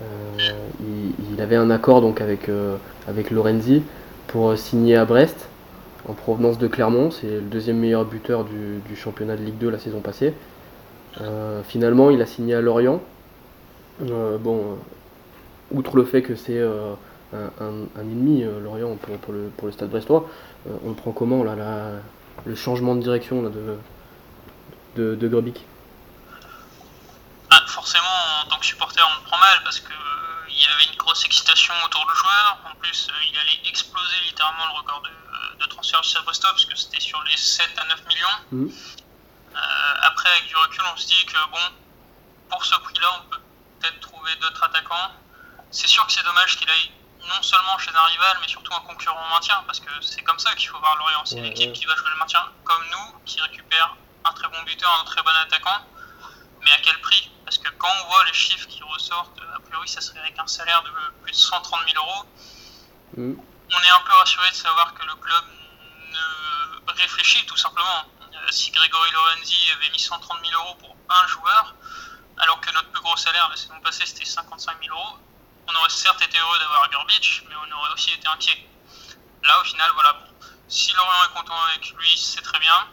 Euh, 0.00 0.68
il, 0.80 0.91
il, 1.32 1.40
avait 1.40 1.56
un 1.56 1.70
accord 1.70 2.00
donc 2.00 2.20
avec, 2.20 2.48
euh, 2.48 2.76
Lorenzi 3.30 3.82
pour 4.28 4.56
signer 4.56 4.96
à 4.96 5.04
Brest 5.04 5.48
en 6.08 6.14
provenance 6.14 6.58
de 6.58 6.66
Clermont. 6.66 7.10
C'est 7.10 7.26
le 7.26 7.40
deuxième 7.40 7.78
meilleur 7.78 8.04
buteur 8.04 8.44
du, 8.44 8.96
championnat 8.96 9.36
de 9.36 9.42
Ligue 9.42 9.58
2 9.58 9.70
la 9.70 9.78
saison 9.78 10.00
passée. 10.00 10.34
Euh, 11.20 11.62
finalement, 11.62 12.10
il 12.10 12.22
a 12.22 12.26
signé 12.26 12.54
à 12.54 12.60
Lorient. 12.60 13.00
Euh, 14.02 14.38
bon, 14.38 14.78
outre 15.70 15.96
le 15.96 16.04
fait 16.04 16.22
que 16.22 16.34
c'est 16.34 16.58
euh, 16.58 16.94
un, 17.32 18.00
ennemi, 18.00 18.44
Lorient, 18.62 18.96
pour, 18.96 19.32
le, 19.32 19.72
stade 19.72 19.90
brestois, 19.90 20.28
on 20.84 20.88
le 20.88 20.94
prend 20.94 21.12
comment 21.12 21.44
le 22.44 22.54
changement 22.54 22.94
de 22.94 23.02
direction 23.02 23.42
de, 23.42 25.14
de, 25.14 25.28
Grebic 25.28 25.64
forcément, 27.72 28.44
en 28.44 28.48
tant 28.48 28.58
que 28.58 28.66
supporter, 28.66 29.02
on 29.02 29.20
le 29.20 29.24
prend 29.26 29.38
mal 29.38 29.58
parce 29.64 29.80
que 29.80 29.92
euh, 29.92 30.48
il 30.48 30.60
y 30.60 30.66
avait 30.66 30.84
une 30.84 30.96
autour 31.84 32.06
du 32.06 32.14
joueur. 32.14 32.58
En 32.70 32.74
plus, 32.76 33.08
euh, 33.08 33.24
il 33.30 33.38
allait 33.38 33.60
exploser 33.68 34.20
littéralement 34.24 34.66
le 34.66 34.72
record 34.72 35.02
de, 35.02 35.58
de 35.58 35.66
transfert 35.66 36.00
de 36.00 36.24
Brest 36.24 36.42
parce 36.42 36.64
que 36.64 36.76
c'était 36.76 37.00
sur 37.00 37.22
les 37.24 37.36
7 37.36 37.70
à 37.78 37.84
9 37.84 38.06
millions. 38.06 38.28
Mmh. 38.52 38.68
Euh, 39.54 39.94
après, 40.02 40.30
avec 40.30 40.46
du 40.46 40.56
recul, 40.56 40.82
on 40.92 40.96
se 40.96 41.06
dit 41.06 41.24
que 41.26 41.38
bon, 41.50 41.58
pour 42.50 42.64
ce 42.64 42.74
prix-là, 42.76 43.08
on 43.20 43.30
peut 43.30 43.40
peut-être 43.80 44.00
trouver 44.00 44.34
d'autres 44.36 44.62
attaquants. 44.64 45.12
C'est 45.70 45.86
sûr 45.86 46.06
que 46.06 46.12
c'est 46.12 46.24
dommage 46.24 46.56
qu'il 46.56 46.68
aille 46.70 46.90
non 47.28 47.42
seulement 47.42 47.78
chez 47.78 47.90
un 47.94 48.02
rival, 48.02 48.38
mais 48.40 48.48
surtout 48.48 48.72
un 48.74 48.80
concurrent 48.80 49.24
au 49.26 49.34
maintien, 49.34 49.62
parce 49.66 49.80
que 49.80 49.90
c'est 50.00 50.22
comme 50.22 50.38
ça 50.38 50.54
qu'il 50.54 50.68
faut 50.68 50.78
voir 50.78 50.96
Lorient. 50.96 51.24
C'est 51.24 51.36
une 51.36 51.46
équipe 51.46 51.72
qui 51.72 51.84
va 51.84 51.94
jouer 51.96 52.10
le 52.10 52.18
maintien, 52.18 52.44
comme 52.64 52.82
nous, 52.90 53.18
qui 53.24 53.40
récupère 53.40 53.96
un 54.24 54.32
très 54.32 54.48
bon 54.48 54.62
buteur, 54.64 54.90
un 55.00 55.04
très 55.04 55.22
bon 55.22 55.30
attaquant. 55.42 55.86
Mais 56.62 56.70
à 56.72 56.78
quel 56.82 57.00
prix? 57.00 57.30
Parce 57.52 57.68
que 57.68 57.76
quand 57.76 57.88
on 58.02 58.08
voit 58.08 58.24
les 58.24 58.32
chiffres 58.32 58.66
qui 58.66 58.82
ressortent, 58.82 59.38
a 59.54 59.60
priori, 59.60 59.86
ça 59.86 60.00
serait 60.00 60.20
avec 60.20 60.38
un 60.38 60.46
salaire 60.46 60.82
de 60.84 60.88
plus 61.22 61.32
de 61.32 61.36
130 61.36 61.80
000 61.86 62.02
euros. 62.02 62.24
Mm. 63.14 63.34
On 63.36 63.82
est 63.82 63.90
un 63.90 64.00
peu 64.00 64.12
rassuré 64.12 64.48
de 64.48 64.54
savoir 64.54 64.94
que 64.94 65.04
le 65.04 65.14
club 65.16 65.44
ne 66.12 66.92
réfléchit 66.94 67.44
tout 67.44 67.58
simplement. 67.58 68.06
Euh, 68.22 68.50
si 68.50 68.70
Grégory 68.70 69.10
Lorenzi 69.10 69.70
avait 69.76 69.90
mis 69.90 69.98
130 69.98 70.38
000 70.46 70.62
euros 70.62 70.74
pour 70.76 70.96
un 71.10 71.26
joueur, 71.26 71.74
alors 72.38 72.58
que 72.62 72.72
notre 72.72 72.88
plus 72.88 73.02
gros 73.02 73.18
salaire 73.18 73.46
la 73.50 73.56
saison 73.56 73.78
passée 73.84 74.06
c'était 74.06 74.24
55 74.24 74.82
000 74.82 74.96
euros, 74.96 75.18
on 75.68 75.74
aurait 75.74 75.90
certes 75.90 76.22
été 76.22 76.38
heureux 76.38 76.58
d'avoir 76.58 76.88
Gurbich, 76.88 77.44
mais 77.50 77.54
on 77.54 77.76
aurait 77.76 77.92
aussi 77.92 78.12
été 78.12 78.28
inquiet. 78.28 78.66
Là, 79.42 79.60
au 79.60 79.64
final, 79.64 79.90
voilà. 79.92 80.16
Si 80.68 80.90
Lorient 80.94 81.24
est 81.24 81.38
content 81.38 81.62
avec 81.68 81.90
lui, 81.90 82.16
c'est 82.16 82.40
très 82.40 82.60
bien. 82.60 82.88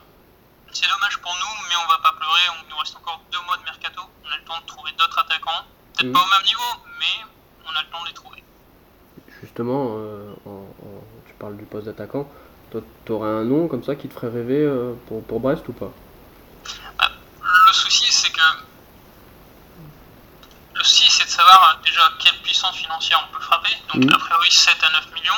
C'est 0.72 0.88
dommage 0.88 1.18
pour 1.18 1.34
nous, 1.34 1.68
mais 1.68 1.76
on 1.84 1.88
va 1.90 1.98
pas 1.98 2.14
pleurer. 2.14 2.42
On 2.60 2.70
nous 2.70 2.78
reste 2.78 2.96
encore 2.96 3.22
deux 3.32 3.42
mois 3.46 3.58
de 3.58 3.64
mercato. 3.64 4.02
On 4.24 4.32
a 4.32 4.38
le 4.38 4.44
temps 4.44 4.60
de 4.60 4.66
trouver 4.66 4.92
d'autres 4.98 5.18
attaquants. 5.20 5.66
Peut-être 5.96 6.10
mmh. 6.10 6.14
pas 6.14 6.20
au 6.20 6.30
même 6.30 6.46
niveau, 6.46 6.86
mais 7.00 7.26
on 7.66 7.76
a 7.76 7.82
le 7.82 7.90
temps 7.90 8.02
de 8.04 8.08
les 8.08 8.14
trouver. 8.14 8.44
Justement, 9.42 9.96
euh, 9.98 10.34
en, 10.46 10.50
en, 10.50 11.04
tu 11.28 11.34
parles 11.34 11.58
du 11.58 11.66
poste 11.66 11.86
d'attaquant. 11.86 12.30
Toi, 12.72 12.82
tu 13.06 13.12
aurais 13.12 13.30
un 13.30 13.44
nom 13.44 13.68
comme 13.68 13.84
ça 13.84 13.96
qui 13.96 14.08
te 14.08 14.14
ferait 14.14 14.30
rêver 14.30 14.62
euh, 14.62 14.94
pour, 15.08 15.24
pour, 15.24 15.40
Brest 15.40 15.68
ou 15.68 15.74
pas? 15.74 15.92
Bah, 16.98 17.10
Le 17.42 17.74
souci, 17.74 18.12
c'est 18.12 18.32
que. 18.32 18.42
Le 20.76 20.84
souci, 20.84 21.10
c'est 21.10 21.26
de 21.26 21.30
savoir 21.30 21.78
euh, 21.80 21.84
déjà 21.84 22.02
quelle 22.20 22.38
puissance 22.42 22.76
financière 22.78 23.28
on 23.28 23.36
peut 23.36 23.42
frapper. 23.42 23.76
Donc, 23.94 24.06
mmh. 24.06 24.14
a 24.14 24.18
priori, 24.20 24.52
7 24.52 24.76
à 24.84 24.92
9 24.92 25.14
millions. 25.14 25.34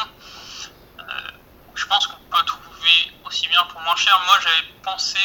Euh, 1.71 1.75
je 1.75 1.85
pense 1.85 2.07
qu'on 2.07 2.19
peut 2.29 2.45
trouver 2.45 3.11
aussi 3.25 3.47
bien 3.47 3.63
pour 3.71 3.81
moins 3.81 3.95
cher. 3.95 4.19
Moi, 4.25 4.35
j'avais 4.41 4.67
pensé 4.83 5.19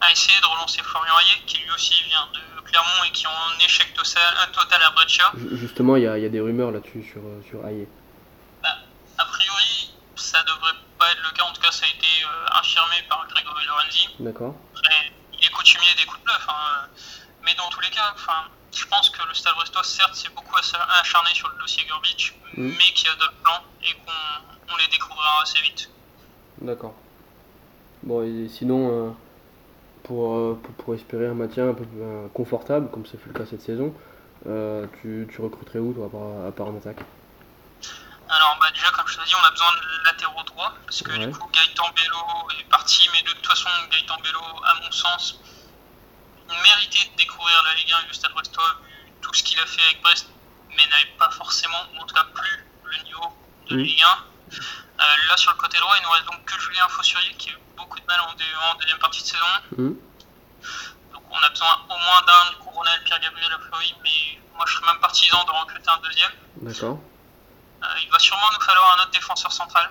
à 0.00 0.10
essayer 0.12 0.40
de 0.40 0.46
relancer 0.46 0.82
Florian 0.82 1.18
Hayet, 1.18 1.44
qui 1.46 1.58
lui 1.58 1.70
aussi 1.72 2.02
vient 2.04 2.28
de 2.32 2.60
Clermont 2.62 3.04
et 3.06 3.12
qui 3.12 3.24
est 3.24 3.28
en 3.28 3.58
échec 3.64 3.92
total 3.94 4.82
à 4.82 4.90
Breccia. 4.90 5.32
Justement, 5.52 5.96
il 5.96 6.02
y, 6.02 6.04
y, 6.04 6.26
a 6.26 6.28
des 6.28 6.40
rumeurs 6.40 6.70
là-dessus 6.70 7.02
sur, 7.10 7.20
euh, 7.20 7.42
sur 7.48 7.66
Hayet. 7.66 7.88
Bah, 8.62 8.76
a 9.18 9.24
priori, 9.24 9.92
ça 10.16 10.42
devrait 10.42 10.76
pas 10.98 11.10
être 11.12 11.22
le 11.22 11.36
cas. 11.36 11.44
En 11.44 11.52
tout 11.52 11.60
cas, 11.60 11.70
ça 11.70 11.86
a 11.86 11.88
été 11.88 12.06
euh, 12.24 12.58
affirmé 12.58 12.96
par 13.08 13.26
Grégory 13.28 13.64
Lorenzi. 13.66 14.08
D'accord. 14.20 14.54
Il 15.32 15.44
est 15.44 15.50
coutumier 15.50 15.94
des 15.96 16.04
coups 16.04 16.20
de 16.20 16.24
bluff. 16.24 16.46
Hein. 16.48 16.86
Mais 17.42 17.54
dans 17.54 17.68
tous 17.68 17.80
les 17.80 17.90
cas, 17.90 18.14
je 18.78 18.86
pense 18.86 19.10
que 19.10 19.26
le 19.26 19.34
Stade 19.34 19.54
Brestois, 19.54 19.82
certes, 19.82 20.14
s'est 20.14 20.28
beaucoup 20.34 20.56
acharné 20.56 21.30
sur 21.34 21.48
le 21.48 21.58
dossier 21.58 21.84
Gurbich, 21.84 22.34
mmh. 22.56 22.68
mais 22.68 22.92
qu'il 22.94 23.08
y 23.08 23.10
a 23.10 23.14
d'autres 23.16 23.40
plans 23.42 23.62
et 23.82 23.92
qu'on 23.94 24.76
les 24.76 24.86
découvrira 24.86 25.42
assez 25.42 25.60
vite. 25.60 25.90
D'accord. 26.60 26.94
Bon, 28.04 28.22
et 28.22 28.48
sinon, 28.48 28.90
euh, 28.90 29.10
pour, 30.04 30.36
euh, 30.36 30.60
pour, 30.62 30.74
pour, 30.74 30.94
espérer 30.94 31.26
un 31.26 31.34
maintien 31.34 31.70
un 31.70 31.74
peu 31.74 31.84
euh, 32.00 32.28
confortable, 32.32 32.90
comme 32.90 33.04
ce 33.06 33.16
fut 33.16 33.28
le 33.28 33.34
cas 33.34 33.46
cette 33.46 33.62
saison, 33.62 33.92
euh, 34.46 34.86
tu, 35.02 35.28
tu, 35.30 35.40
recruterais 35.40 35.80
où, 35.80 35.92
toi, 35.92 36.06
à 36.06 36.08
part, 36.08 36.46
à 36.46 36.52
part 36.52 36.66
en 36.68 36.78
attaque 36.78 37.04
Alors, 38.28 38.56
bah, 38.60 38.70
déjà, 38.72 38.90
comme 38.92 39.08
je 39.08 39.16
te 39.16 39.20
l'ai 39.20 39.26
dit, 39.26 39.34
on 39.34 39.46
a 39.46 39.50
besoin 39.50 39.72
de 39.72 40.04
latéraux 40.04 40.42
droits, 40.44 40.74
parce 40.86 41.02
que 41.02 41.10
ouais. 41.10 41.26
du 41.26 41.32
coup, 41.32 41.48
Gaëtan 41.52 41.90
Bello 41.96 42.48
est 42.60 42.68
parti, 42.70 43.08
mais 43.12 43.22
de 43.22 43.34
toute 43.34 43.46
façon, 43.46 43.68
Gaëtan 43.90 44.16
Bello, 44.22 44.40
à 44.64 44.74
mon 44.82 44.90
sens, 44.92 45.40
méritait 46.54 47.10
de 47.10 47.16
découvrir 47.16 47.62
la 47.64 47.74
Ligue 47.74 47.92
1 47.92 48.00
et 48.04 48.08
le 48.08 48.12
Stade 48.12 48.32
Brestois, 48.32 48.80
vu 49.04 49.12
tout 49.20 49.34
ce 49.34 49.42
qu'il 49.42 49.58
a 49.60 49.66
fait 49.66 49.82
avec 49.82 50.00
Brest, 50.02 50.28
mais 50.70 50.86
n'avait 50.86 51.12
pas 51.18 51.30
forcément, 51.30 51.78
ou 51.94 52.02
en 52.02 52.06
tout 52.06 52.14
cas 52.14 52.24
plus, 52.34 52.64
le 52.84 53.04
niveau 53.04 53.36
de. 53.70 53.76
Ligue 53.76 54.02
1. 54.02 54.06
Euh, 55.00 55.04
là, 55.28 55.36
sur 55.36 55.52
le 55.52 55.58
côté 55.58 55.78
droit, 55.78 55.94
il 55.98 56.02
nous 56.02 56.10
reste 56.10 56.26
donc 56.26 56.44
que 56.44 56.58
Julien 56.58 56.88
Fossurier 56.88 57.34
qui 57.34 57.50
a 57.50 57.52
eu 57.52 57.58
beaucoup 57.76 58.00
de 58.00 58.06
mal 58.06 58.20
en, 58.20 58.30
en 58.30 58.74
deuxième 58.78 58.98
partie 58.98 59.22
de 59.22 59.28
saison. 59.28 59.44
Mmh. 59.76 59.92
Donc, 61.12 61.22
on 61.30 61.38
a 61.38 61.48
besoin 61.50 61.78
au 61.88 61.98
moins 61.98 62.22
d'un, 62.26 62.50
du 62.50 62.56
coup, 62.56 62.70
Ronald, 62.70 63.04
Pierre-Gabriel 63.04 63.52
a 63.52 63.58
priori, 63.58 63.94
mais 64.02 64.40
moi 64.56 64.64
je 64.66 64.74
serais 64.74 64.86
même 64.86 65.00
partisan 65.00 65.44
de 65.44 65.50
recruter 65.50 65.88
un 65.88 66.00
deuxième. 66.02 66.30
D'accord. 66.62 67.00
Euh, 67.82 67.86
il 68.02 68.10
va 68.10 68.18
sûrement 68.18 68.50
nous 68.52 68.60
falloir 68.64 68.98
un 68.98 69.02
autre 69.02 69.12
défenseur 69.12 69.52
central. 69.52 69.90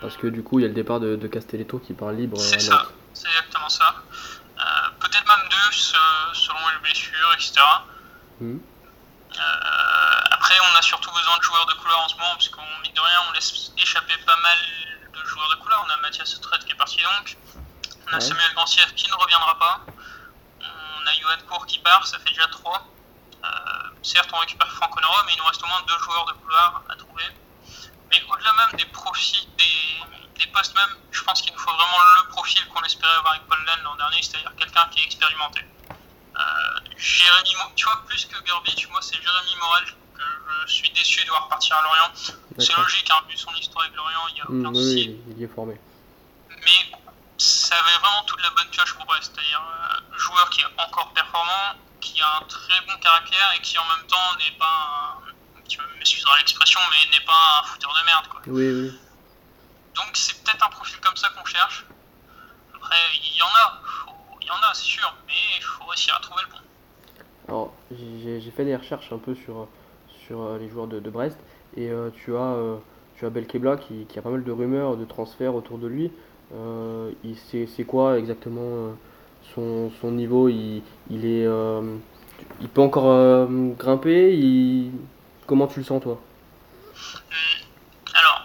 Parce 0.00 0.16
que 0.16 0.26
du 0.26 0.42
coup, 0.42 0.58
il 0.58 0.62
y 0.62 0.64
a 0.64 0.68
le 0.68 0.74
départ 0.74 1.00
de, 1.00 1.16
de 1.16 1.26
Castelletto 1.26 1.78
qui 1.78 1.94
part 1.94 2.12
libre. 2.12 2.38
C'est 2.38 2.60
ça, 2.60 2.86
c'est 3.14 3.28
exactement 3.28 3.68
ça. 3.68 3.94
Euh, 5.28 5.36
même 5.36 5.48
deux 5.48 5.72
selon 6.34 6.68
les 6.72 6.78
blessures, 6.82 7.32
etc. 7.34 7.52
Mmh. 8.40 8.58
après, 10.30 10.54
on 10.72 10.76
a 10.76 10.82
surtout 10.82 11.10
besoin 11.10 11.36
de 11.38 11.42
joueurs 11.42 11.66
de 11.66 11.74
couleur 11.74 11.98
en 12.00 12.08
ce 12.08 12.14
moment, 12.14 12.32
parce 12.32 12.48
qu'on, 12.48 12.62
mine 12.82 12.92
de 12.92 13.00
rien, 13.00 13.20
on 13.28 13.32
laisse 13.32 13.72
échapper 13.76 14.16
pas 14.18 14.36
mal 14.36 14.58
de 15.12 15.24
joueurs 15.26 15.48
de 15.50 15.56
couleur. 15.56 15.84
On 15.86 15.90
a 15.90 15.96
Mathias 15.98 16.34
Strait 16.34 16.58
qui 16.60 16.72
est 16.72 16.76
parti 16.76 17.00
donc, 17.02 17.36
on 18.10 18.16
a 18.16 18.20
Samuel 18.20 18.54
Gancière 18.54 18.94
qui 18.94 19.08
ne 19.10 19.14
reviendra 19.14 19.58
pas, 19.58 19.80
on 20.60 21.06
a 21.06 21.12
Johan 21.20 21.42
Cour 21.48 21.66
qui 21.66 21.78
part, 21.80 22.06
ça 22.06 22.18
fait 22.20 22.30
déjà 22.30 22.46
3. 22.46 22.86
certes, 24.02 24.30
on 24.32 24.38
récupère 24.38 24.70
Franck 24.72 24.96
Honora, 24.96 25.24
mais 25.26 25.32
il 25.34 25.38
nous 25.38 25.44
reste 25.44 25.62
au 25.62 25.66
moins 25.66 25.82
deux 25.86 25.98
joueurs 25.98 26.24
de 26.26 26.32
couloir 26.32 26.82
à 26.88 26.96
trouver. 26.96 27.24
Mais 28.10 28.22
au-delà 28.30 28.52
même 28.54 28.78
des 28.78 28.86
profils, 28.86 29.46
des, 29.56 30.46
postes 30.52 30.74
même, 30.74 30.96
je 31.10 31.22
pense 31.22 31.42
qu'il 31.42 31.52
nous 31.52 31.58
faut 31.58 31.72
vraiment 31.72 31.98
le 32.22 32.28
profil 32.28 32.66
qu'on 32.68 32.82
espérait 32.82 33.14
avoir 33.16 33.34
avec 33.34 33.46
Paul 33.46 33.58
l'an 33.84 33.96
dernier, 33.96 34.22
c'est-à-dire 34.22 34.52
quelqu'un 34.56 34.88
qui 34.90 35.00
est 35.00 35.04
expérimenté. 35.04 35.60
Euh, 36.36 36.40
Jérémy, 36.96 37.54
tu 37.76 37.84
vois, 37.84 38.02
plus 38.06 38.24
que 38.26 38.38
Gurbich, 38.44 38.88
moi 38.90 39.00
c'est 39.02 39.16
Jérémy 39.16 39.56
Morel 39.60 39.84
que 40.16 40.22
je 40.66 40.72
suis 40.72 40.90
déçu 40.90 41.24
de 41.24 41.28
voir 41.28 41.48
partir 41.48 41.76
à 41.76 41.82
Lorient. 41.82 42.12
C'est 42.58 42.76
logique, 42.76 43.10
hein, 43.10 43.22
vu 43.28 43.36
son 43.36 43.52
histoire 43.54 43.84
avec 43.84 43.96
Lorient, 43.96 44.28
il 44.28 44.34
n'y 44.34 44.40
a 44.40 44.44
aucun 44.44 44.70
mmh, 44.70 44.74
souci. 44.74 45.16
il 45.36 45.42
est 45.42 45.54
formé. 45.54 45.80
Mais 46.50 46.98
ça 47.36 47.76
avait 47.76 47.98
vraiment 47.98 48.22
toute 48.26 48.42
la 48.42 48.50
bonne 48.50 48.68
pioche 48.70 48.94
pour 48.94 49.06
Brest, 49.06 49.32
c'est-à-dire 49.34 49.60
un 49.60 50.14
euh, 50.14 50.18
joueur 50.18 50.50
qui 50.50 50.60
est 50.60 50.82
encore 50.82 51.12
performant, 51.12 51.78
qui 52.00 52.20
a 52.20 52.36
un 52.38 52.42
très 52.42 52.80
bon 52.86 52.98
caractère 53.00 53.52
et 53.56 53.60
qui 53.60 53.78
en 53.78 53.84
même 53.84 54.06
temps 54.06 54.36
n'est 54.38 54.56
pas 54.58 55.20
un 55.28 55.32
tu 55.68 55.78
m'excuseras 55.98 56.36
l'expression, 56.38 56.80
mais 56.90 57.18
n'est 57.18 57.24
pas 57.24 57.60
un 57.60 57.66
fouteur 57.66 57.92
de 57.92 58.06
merde. 58.06 58.26
Quoi. 58.28 58.40
Oui, 58.46 58.70
oui. 58.70 58.98
Donc 59.94 60.10
c'est 60.14 60.42
peut-être 60.42 60.66
un 60.66 60.70
profil 60.70 60.98
comme 61.00 61.16
ça 61.16 61.28
qu'on 61.30 61.44
cherche. 61.44 61.84
Après, 62.74 62.96
il 63.14 63.36
y 63.36 63.42
en 63.42 63.46
a, 63.46 63.80
il 64.40 64.46
y 64.46 64.50
en 64.50 64.54
a, 64.54 64.72
c'est 64.72 64.84
sûr, 64.84 65.14
mais 65.26 65.34
il 65.56 65.62
faut 65.62 65.84
réussir 65.84 66.14
à 66.16 66.20
trouver 66.20 66.42
le 66.46 66.52
bon. 66.52 66.58
Alors, 67.48 67.72
j'ai 67.90 68.50
fait 68.50 68.64
des 68.64 68.76
recherches 68.76 69.12
un 69.12 69.18
peu 69.18 69.34
sur, 69.34 69.68
sur 70.26 70.42
euh, 70.42 70.58
les 70.58 70.68
joueurs 70.68 70.86
de, 70.86 71.00
Brest, 71.10 71.38
et 71.76 71.90
euh, 71.90 72.10
tu 72.10 72.36
as, 72.36 72.40
euh, 72.40 72.76
tu 73.16 73.26
as 73.26 73.30
Belkebla 73.30 73.76
qui, 73.76 74.06
qui, 74.06 74.18
a 74.18 74.22
pas 74.22 74.30
mal 74.30 74.44
de 74.44 74.52
rumeurs 74.52 74.96
de 74.96 75.04
transfert 75.04 75.54
autour 75.54 75.78
de 75.78 75.86
lui. 75.86 76.12
Euh, 76.54 77.10
c'est 77.50 77.84
quoi 77.84 78.18
exactement 78.18 78.94
son, 79.54 79.90
son 80.00 80.12
niveau? 80.12 80.48
Il, 80.48 80.82
il, 81.10 81.26
est, 81.26 81.46
il 82.60 82.68
peut 82.68 82.80
encore 82.80 83.48
grimper? 83.76 84.34
Il, 84.34 84.92
Comment 85.48 85.66
tu 85.66 85.78
le 85.78 85.84
sens, 85.86 86.02
toi? 86.02 86.20
Alors, 88.12 88.42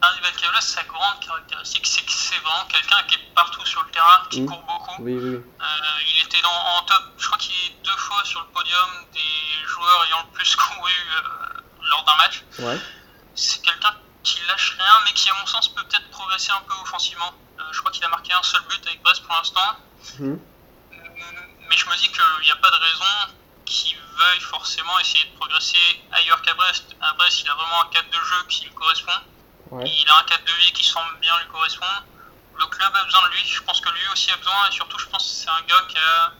Harry 0.00 0.20
Belkebla, 0.22 0.58
sa 0.62 0.82
grande 0.84 1.20
caractéristique, 1.20 1.86
c'est 1.86 2.00
que 2.00 2.10
c'est 2.10 2.38
vraiment 2.38 2.64
quelqu'un 2.66 3.02
qui 3.06 3.16
est 3.16 3.34
partout 3.34 3.64
sur 3.66 3.82
le 3.82 3.90
terrain, 3.90 4.22
qui 4.30 4.46
court 4.46 4.62
beaucoup. 4.62 5.02
Oui, 5.02 5.12
oui. 5.12 5.34
Euh, 5.34 5.64
il 6.16 6.24
était 6.24 6.40
dans, 6.40 6.78
en 6.78 6.82
top, 6.86 7.02
je 7.18 7.26
crois 7.26 7.36
qu'il 7.36 7.52
est 7.52 7.76
deux 7.84 7.96
fois 7.98 8.24
sur 8.24 8.40
le 8.40 8.46
podium 8.46 8.88
des 9.12 9.66
joueurs 9.66 10.06
ayant 10.06 10.22
le 10.22 10.32
plus 10.32 10.56
couru 10.56 10.92
euh, 10.92 11.60
lors 11.90 12.04
d'un 12.04 12.16
match. 12.16 12.42
Ouais. 12.58 12.80
C'est 13.34 13.60
quelqu'un 13.60 13.94
qui 14.22 14.40
lâche 14.48 14.76
rien, 14.78 14.94
mais 15.04 15.12
qui, 15.12 15.28
à 15.28 15.34
mon 15.38 15.46
sens, 15.46 15.68
peut 15.68 15.84
peut-être 15.84 16.08
progresser 16.08 16.52
un 16.52 16.62
peu 16.66 16.72
offensivement. 16.84 17.34
Euh, 17.58 17.62
je 17.70 17.80
crois 17.80 17.92
qu'il 17.92 18.02
a 18.02 18.08
marqué 18.08 18.32
un 18.32 18.42
seul 18.42 18.62
but 18.70 18.80
avec 18.86 19.02
Brest 19.02 19.22
pour 19.24 19.36
l'instant. 19.36 19.76
Hmm. 20.18 20.36
Mais 21.68 21.76
je 21.76 21.86
me 21.86 21.96
dis 21.98 22.08
qu'il 22.08 22.44
n'y 22.44 22.50
a 22.50 22.56
pas 22.56 22.70
de 22.70 22.76
raison 22.76 23.34
qui 23.64 23.94
veuille 23.94 24.40
forcément 24.40 24.98
essayer 25.00 25.24
de 25.24 25.36
progresser 25.36 26.02
ailleurs 26.12 26.40
qu'à 26.42 26.54
Brest. 26.54 26.94
À 27.00 27.12
Brest, 27.14 27.42
il 27.42 27.50
a 27.50 27.54
vraiment 27.54 27.82
un 27.82 27.86
cadre 27.88 28.08
de 28.10 28.24
jeu 28.24 28.44
qui 28.48 28.64
lui 28.64 28.74
correspond. 28.74 29.12
Il 29.84 30.08
a 30.08 30.18
un 30.18 30.22
cadre 30.24 30.44
de 30.44 30.52
vie 30.52 30.72
qui 30.72 30.84
semble 30.84 31.18
bien 31.20 31.36
lui 31.40 31.48
correspondre. 31.48 32.04
Le 32.56 32.66
club 32.66 32.92
a 32.94 33.04
besoin 33.04 33.22
de 33.22 33.32
lui, 33.34 33.44
je 33.44 33.60
pense 33.62 33.80
que 33.80 33.90
lui 33.90 34.08
aussi 34.12 34.30
a 34.30 34.36
besoin, 34.36 34.68
et 34.68 34.72
surtout, 34.72 34.98
je 34.98 35.06
pense 35.06 35.24
que 35.24 35.28
c'est 35.28 35.50
un 35.50 35.62
gars 35.66 35.84
qui 35.88 35.98
a, 35.98 36.32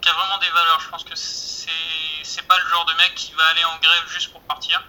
qui 0.00 0.08
a 0.08 0.12
vraiment 0.12 0.38
des 0.38 0.50
valeurs. 0.50 0.80
Je 0.80 0.88
pense 0.88 1.04
que 1.04 1.14
c'est 1.14 2.42
pas 2.48 2.58
le 2.58 2.68
genre 2.68 2.84
de 2.86 2.94
mec 2.94 3.14
qui 3.14 3.32
va 3.34 3.44
aller 3.46 3.64
en 3.64 3.78
grève 3.78 4.08
juste 4.08 4.32
pour 4.32 4.42
partir. 4.42 4.82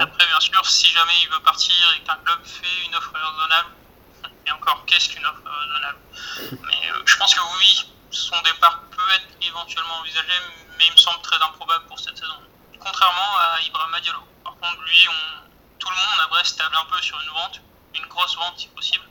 Après, 0.00 0.26
bien 0.26 0.40
sûr, 0.40 0.64
si 0.64 0.86
jamais 0.86 1.12
il 1.22 1.28
veut 1.28 1.40
partir 1.40 1.74
et 1.96 2.00
qu'un 2.04 2.16
club 2.24 2.38
fait 2.46 2.86
une 2.86 2.94
offre 2.94 3.12
raisonnable, 3.12 3.68
et 4.46 4.50
encore, 4.52 4.84
qu'est-ce 4.86 5.10
qu'une 5.10 5.26
offre 5.26 5.42
raisonnable? 5.44 5.98
Mais 6.62 6.90
euh, 6.90 7.02
je 7.04 7.16
pense 7.18 7.34
que 7.34 7.40
oui, 7.58 7.92
son 8.10 8.36
départ 8.42 8.82
peut 8.90 9.10
être 9.16 9.46
éventuellement 9.46 9.98
envisagé, 10.00 10.32
mais 10.78 10.84
il 10.86 10.92
me 10.92 10.96
semble 10.96 11.20
très 11.22 11.36
improbable 11.42 11.84
pour 11.86 11.98
cette 11.98 12.16
saison. 12.16 12.40
Contrairement 12.78 13.36
à 13.38 13.60
Ibrahim 13.66 13.92
Diallo. 14.02 14.20
Par 14.44 14.54
contre, 14.54 14.80
lui, 14.82 15.06
tout 15.78 15.88
le 15.88 15.94
monde 15.94 16.20
à 16.24 16.28
Brest 16.28 16.58
table 16.58 16.74
un 16.74 16.90
peu 16.90 17.00
sur 17.02 17.18
une 17.20 17.30
vente, 17.30 17.60
une 17.94 18.08
grosse 18.08 18.36
vente 18.36 18.58
si 18.58 18.68
possible. 18.68 19.04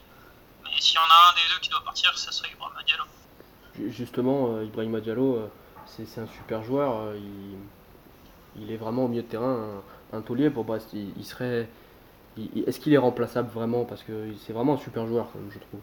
Mais 0.64 0.72
s'il 0.80 0.96
y 0.96 1.00
en 1.00 1.02
a 1.02 1.32
un 1.32 1.34
des 1.36 1.54
deux 1.54 1.60
qui 1.62 1.70
doit 1.70 1.84
partir, 1.84 2.18
ce 2.18 2.32
serait 2.32 2.50
Ibrahim 2.52 2.74
Diallo. 2.86 3.04
Justement, 3.92 4.56
euh, 4.56 4.66
Ibrahim 4.66 5.00
Diallo, 5.00 5.36
euh, 5.36 5.48
c'est 5.86 6.20
un 6.20 6.28
super 6.28 6.64
joueur. 6.64 6.96
Euh, 6.98 7.20
il, 8.56 8.72
est 8.72 8.78
vraiment 8.78 9.06
au 9.06 9.08
milieu 9.08 9.22
de 9.22 9.28
terrain, 9.28 9.84
un, 10.12 10.22
taulier 10.22 10.50
pour 10.50 10.64
Brest. 10.64 10.90
Il, 10.94 11.26
serait. 11.26 11.70
Est-ce 12.66 12.80
qu'il 12.80 12.94
est 12.94 12.98
remplaçable 12.98 13.52
vraiment? 13.52 13.86
Parce 13.86 14.02
que 14.02 14.34
c'est 14.46 14.54
vraiment 14.54 14.74
un 14.74 14.78
super 14.78 15.06
joueur, 15.06 15.28
je 15.52 15.60
trouve. 15.60 15.82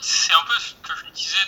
C'est 0.00 0.32
un 0.32 0.44
peu 0.44 0.54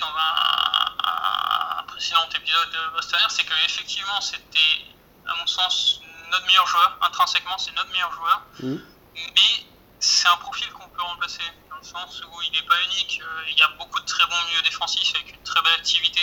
dans 0.01 0.15
un, 0.17 1.83
précédent 1.85 2.29
épisode 2.35 2.71
de 2.71 2.95
Bostonner, 2.95 3.25
c'est 3.29 3.45
qu'effectivement, 3.45 4.21
c'était, 4.21 4.85
à 5.27 5.35
mon 5.37 5.47
sens, 5.47 6.01
notre 6.31 6.47
meilleur 6.47 6.67
joueur. 6.67 6.99
Intrinsèquement, 7.03 7.59
c'est 7.59 7.73
notre 7.73 7.91
meilleur 7.91 8.13
joueur. 8.13 8.43
Mmh. 8.61 8.77
Mais 9.15 9.67
c'est 10.01 10.29
un 10.29 10.37
profil 10.37 10.71
qu'on 10.73 10.89
peut 10.89 11.03
remplacer, 11.03 11.43
dans 11.71 11.77
le 11.77 11.85
sens 11.85 12.23
où 12.25 12.43
il 12.43 12.53
n'est 12.53 12.67
pas 12.67 12.81
unique. 12.85 13.21
Euh, 13.23 13.45
il 13.49 13.59
y 13.59 13.63
a 13.63 13.69
beaucoup 13.79 14.01
de 14.01 14.07
très 14.07 14.27
bons 14.27 14.45
milieux 14.49 14.63
défensifs 14.63 15.15
avec 15.15 15.35
une 15.35 15.43
très 15.43 15.61
belle 15.63 15.75
activité. 15.75 16.21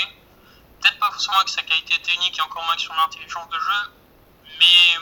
Peut-être 0.82 1.00
pas 1.00 1.12
forcément 1.12 1.44
que 1.44 1.50
sa 1.50 1.64
qualité 1.64 2.00
technique 2.02 2.38
et 2.38 2.42
encore 2.42 2.64
moins 2.66 2.76
que 2.76 2.82
son 2.82 2.98
intelligence 2.98 3.50
de 3.50 3.60
jeu, 3.60 3.92
mais 4.60 5.00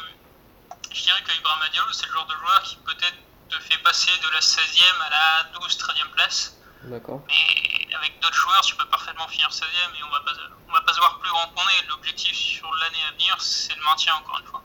je 0.92 1.04
dirais 1.04 1.22
que 1.24 1.32
Ibrahim 1.38 1.72
Diallo, 1.72 1.92
c'est 1.94 2.08
le 2.08 2.14
genre 2.14 2.26
de 2.26 2.36
joueur 2.36 2.64
qui 2.64 2.76
peut-être 2.78 3.18
te 3.50 3.60
fait 3.60 3.78
passer 3.80 4.12
de 4.18 4.30
la 4.30 4.40
16e 4.40 5.02
à 5.06 5.10
la 5.10 5.44
12-13e 5.60 6.10
place. 6.12 6.57
D'accord. 6.84 7.22
Mais 7.28 7.96
avec 7.96 8.20
d'autres 8.22 8.36
joueurs, 8.36 8.62
tu 8.62 8.76
peux 8.76 8.86
parfaitement 8.86 9.28
finir 9.28 9.52
16 9.52 9.68
e 9.68 9.98
et 9.98 10.04
on 10.04 10.12
va 10.12 10.20
pas, 10.22 10.32
on 10.70 10.74
va 10.74 10.82
pas 10.82 10.94
se 10.94 11.00
voir 11.00 11.20
plus 11.20 11.30
grand 11.30 11.48
qu'on 11.56 11.70
est. 11.70 11.88
L'objectif 11.90 12.36
sur 12.36 12.70
l'année 12.76 13.04
à 13.10 13.12
venir, 13.14 13.36
c'est 13.40 13.76
le 13.76 13.84
maintien, 13.84 14.14
encore 14.16 14.40
une 14.40 14.46
fois. 14.46 14.64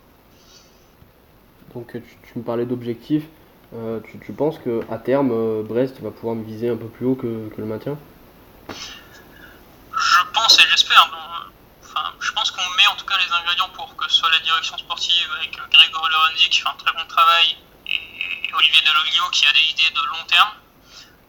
Donc, 1.74 1.92
tu, 1.92 2.38
me 2.38 2.42
parlais 2.42 2.66
d'objectif. 2.66 3.24
Euh, 3.74 4.00
tu, 4.00 4.18
tu, 4.18 4.32
penses 4.32 4.58
qu'à 4.58 4.98
terme, 4.98 5.30
euh, 5.32 5.62
Brest 5.62 6.00
va 6.00 6.10
pouvoir 6.10 6.34
me 6.36 6.44
viser 6.44 6.68
un 6.68 6.76
peu 6.76 6.88
plus 6.88 7.06
haut 7.06 7.14
que, 7.14 7.48
que 7.48 7.60
le 7.60 7.66
maintien? 7.66 7.98
Je 8.68 10.22
pense 10.34 10.58
et 10.58 10.68
j'espère. 10.68 11.10
Enfin, 11.82 12.12
je 12.20 12.32
pense 12.32 12.50
qu'on 12.50 12.70
met 12.76 12.86
en 12.86 12.96
tout 12.96 13.06
cas 13.06 13.16
les 13.18 13.32
ingrédients 13.32 13.68
pour 13.74 13.96
que 13.96 14.10
ce 14.10 14.18
soit 14.18 14.30
la 14.30 14.38
direction 14.40 14.76
sportive 14.78 15.28
avec 15.38 15.52
Grégory 15.70 16.10
Lorenzi 16.12 16.48
qui 16.48 16.60
fait 16.60 16.68
un 16.68 16.74
très 16.74 16.92
bon 16.92 17.06
travail 17.06 17.56
et 17.86 18.54
Olivier 18.54 18.80
Deloglio 18.80 19.28
qui 19.30 19.46
a 19.46 19.52
des 19.52 19.70
idées 19.70 19.90
de 19.94 20.00
long 20.08 20.24
terme. 20.26 20.52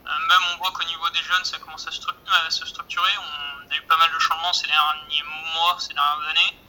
Euh, 0.06 0.10
même 0.28 0.42
on 0.54 0.58
voit 0.58 0.72
qu'au 0.72 0.84
niveau 0.84 1.10
des 1.10 1.22
jeunes, 1.22 1.46
ça 1.46 1.58
commence 1.60 1.88
à, 1.88 1.92
se 1.92 2.66
structurer. 2.66 3.12
On 3.18 3.72
a 3.72 3.76
eu 3.76 3.82
pas 3.84 3.98
mal 3.98 4.12
de 4.12 4.20
changements 4.20 4.54
ces 4.54 4.68
derniers 4.68 5.24
mois, 5.54 5.78
ces 5.80 5.94
dernières 5.94 6.30
années. 6.30 6.60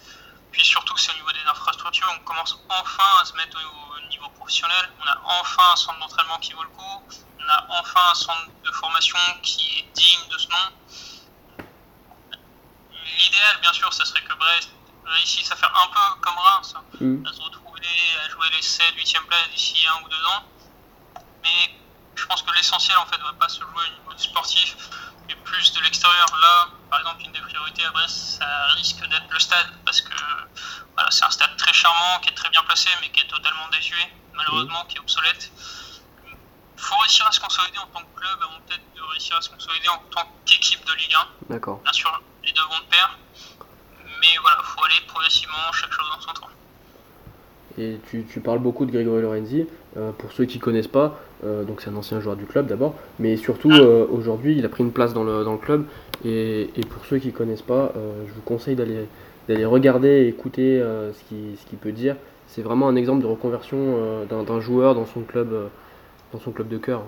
Puis 0.53 0.65
surtout, 0.65 0.97
c'est 0.97 1.11
au 1.13 1.17
niveau 1.17 1.33
des 1.33 1.45
infrastructures. 1.51 2.09
On 2.15 2.25
commence 2.25 2.57
enfin 2.69 3.21
à 3.21 3.25
se 3.25 3.33
mettre 3.35 3.59
au 3.59 4.01
niveau 4.09 4.29
professionnel. 4.31 4.89
On 5.03 5.09
a 5.09 5.21
enfin 5.41 5.73
un 5.73 5.77
centre 5.77 5.99
d'entraînement 5.99 6.39
qui 6.39 6.53
vaut 6.53 6.63
le 6.63 6.69
coup. 6.69 7.03
On 7.41 7.49
a 7.49 7.67
enfin 7.71 8.01
un 8.11 8.15
centre 8.15 8.49
de 8.65 8.71
formation 8.73 9.19
qui 9.43 9.81
est 9.81 9.93
digne 9.95 10.29
de 10.31 10.39
ce 10.39 10.49
nom. 10.49 11.67
L'idéal, 13.19 13.61
bien 13.61 13.73
sûr, 13.73 13.93
ça 13.93 14.05
serait 14.05 14.23
que 14.23 14.35
Brest 14.35 14.71
réussisse 15.05 15.51
à 15.51 15.57
faire 15.57 15.73
un 15.77 15.89
peu 15.89 16.21
comme 16.21 16.39
Reims, 16.39 16.75
mm. 17.01 17.27
à 17.27 17.33
se 17.33 17.41
retrouver 17.43 17.65
à 18.25 18.29
jouer 18.31 18.49
les 18.57 18.63
7, 18.63 18.95
8e 18.97 19.27
places 19.27 19.51
d'ici 19.51 19.87
un 19.87 20.05
ou 20.05 20.09
deux 20.09 20.25
ans. 20.27 20.45
Mais 21.43 21.75
je 22.17 22.27
pense 22.27 22.43
que 22.43 22.53
l'essentiel 22.53 22.97
en 22.99 23.07
fait 23.07 23.19
ne 23.19 23.25
va 23.25 23.33
pas 23.35 23.49
se 23.49 23.61
jouer 23.61 23.85
au 23.87 24.01
niveau 24.01 24.19
sportif, 24.19 24.77
mais 25.27 25.35
plus 25.37 25.73
de 25.73 25.81
l'extérieur. 25.83 26.27
Là, 26.41 26.69
par 26.91 27.01
exemple, 27.01 27.23
une 27.25 27.33
des 27.33 27.41
priorités 27.41 27.85
à 27.85 27.91
Brest, 27.91 28.39
ça 28.39 28.67
risque 28.77 29.01
d'être 29.09 29.31
le 29.31 29.39
stade, 29.39 29.73
parce 29.85 30.01
que 30.01 30.15
voilà, 30.95 31.11
c'est 31.11 31.25
un 31.25 31.31
stade 31.31 31.57
très 31.57 31.73
charmant, 31.73 32.21
qui 32.21 32.29
est 32.29 32.35
très 32.35 32.51
bien 32.51 32.63
placé, 32.63 32.91
mais 33.01 33.11
qui 33.11 33.21
est 33.21 33.29
totalement 33.29 33.69
désuet, 33.69 34.13
malheureusement, 34.35 34.85
qui 34.85 34.97
est 34.97 35.01
obsolète. 35.01 35.51
Il 36.27 36.83
faut 36.83 36.97
réussir 36.99 37.27
à 37.27 37.33
se 37.33 37.41
consolider 37.41 37.79
en 37.79 37.87
tant 37.87 38.01
que 38.01 38.21
club, 38.21 38.43
avant 38.43 38.61
peut-être 38.67 38.95
de 38.95 39.03
réussir 39.03 39.37
à 39.37 39.41
se 39.41 39.49
consolider 39.49 39.89
en 39.89 39.99
tant 40.11 40.31
qu'équipe 40.45 40.85
de 40.85 40.93
Ligue 40.93 41.15
1. 41.15 41.29
D'accord. 41.51 41.81
Bien 41.83 41.93
sûr, 41.93 42.23
les 42.43 42.53
deux 42.53 42.63
vont 42.63 42.79
de 42.79 42.85
pair, 42.85 43.19
mais 44.21 44.37
voilà, 44.41 44.59
il 44.61 44.67
faut 44.67 44.85
aller 44.85 45.01
progressivement, 45.09 45.73
chaque 45.73 45.93
chose 45.93 46.09
dans 46.11 46.21
son 46.21 46.33
temps. 46.33 46.51
Et 47.79 47.99
tu, 48.09 48.25
tu 48.25 48.41
parles 48.41 48.61
beaucoup 48.61 48.87
de 48.87 48.93
Grégory 48.93 49.23
Lorenzi. 49.23 49.67
Euh, 49.97 50.13
pour 50.13 50.33
ceux 50.33 50.45
qui 50.45 50.59
ne 50.59 50.63
connaissent 50.63 50.89
pas, 50.89 51.19
euh, 51.45 51.65
donc 51.65 51.81
c'est 51.81 51.91
un 51.91 51.97
ancien 51.97 52.21
joueur 52.21 52.37
du 52.37 52.47
club 52.47 52.67
d'abord, 52.67 52.95
mais 53.19 53.37
surtout 53.37 53.71
euh, 53.71 54.07
aujourd'hui 54.11 54.57
il 54.57 54.65
a 54.65 54.69
pris 54.69 54.83
une 54.83 54.93
place 54.93 55.13
dans 55.15 55.23
le, 55.25 55.45
dans 55.45 55.53
le 55.53 55.59
club. 55.59 55.87
Et, 56.25 56.71
et, 56.77 56.81
pour 56.85 57.05
ceux 57.07 57.19
qui 57.19 57.29
ne 57.29 57.33
connaissent 57.33 57.63
pas, 57.63 57.93
je 57.95 58.33
vous 58.33 58.41
conseille 58.43 58.77
d'aller 58.77 59.07
d'aller 59.49 59.65
regarder 59.67 60.09
et 60.09 60.29
écouter 60.29 60.81
ce 60.81 61.29
qu'il 61.29 61.57
ce 61.59 61.77
peut 61.77 61.93
dire. 61.93 62.17
C'est 62.49 62.63
vraiment 62.63 62.89
un 62.89 62.97
exemple 62.97 63.23
de 63.23 63.27
reconversion 63.27 64.25
d'un 64.29 64.61
joueur 64.61 64.95
dans 64.95 65.07
son 65.07 65.21
club, 65.23 65.71
dans 66.33 66.41
son 66.41 66.51
club 66.53 66.69
de 66.69 66.79
cœur. 66.79 67.03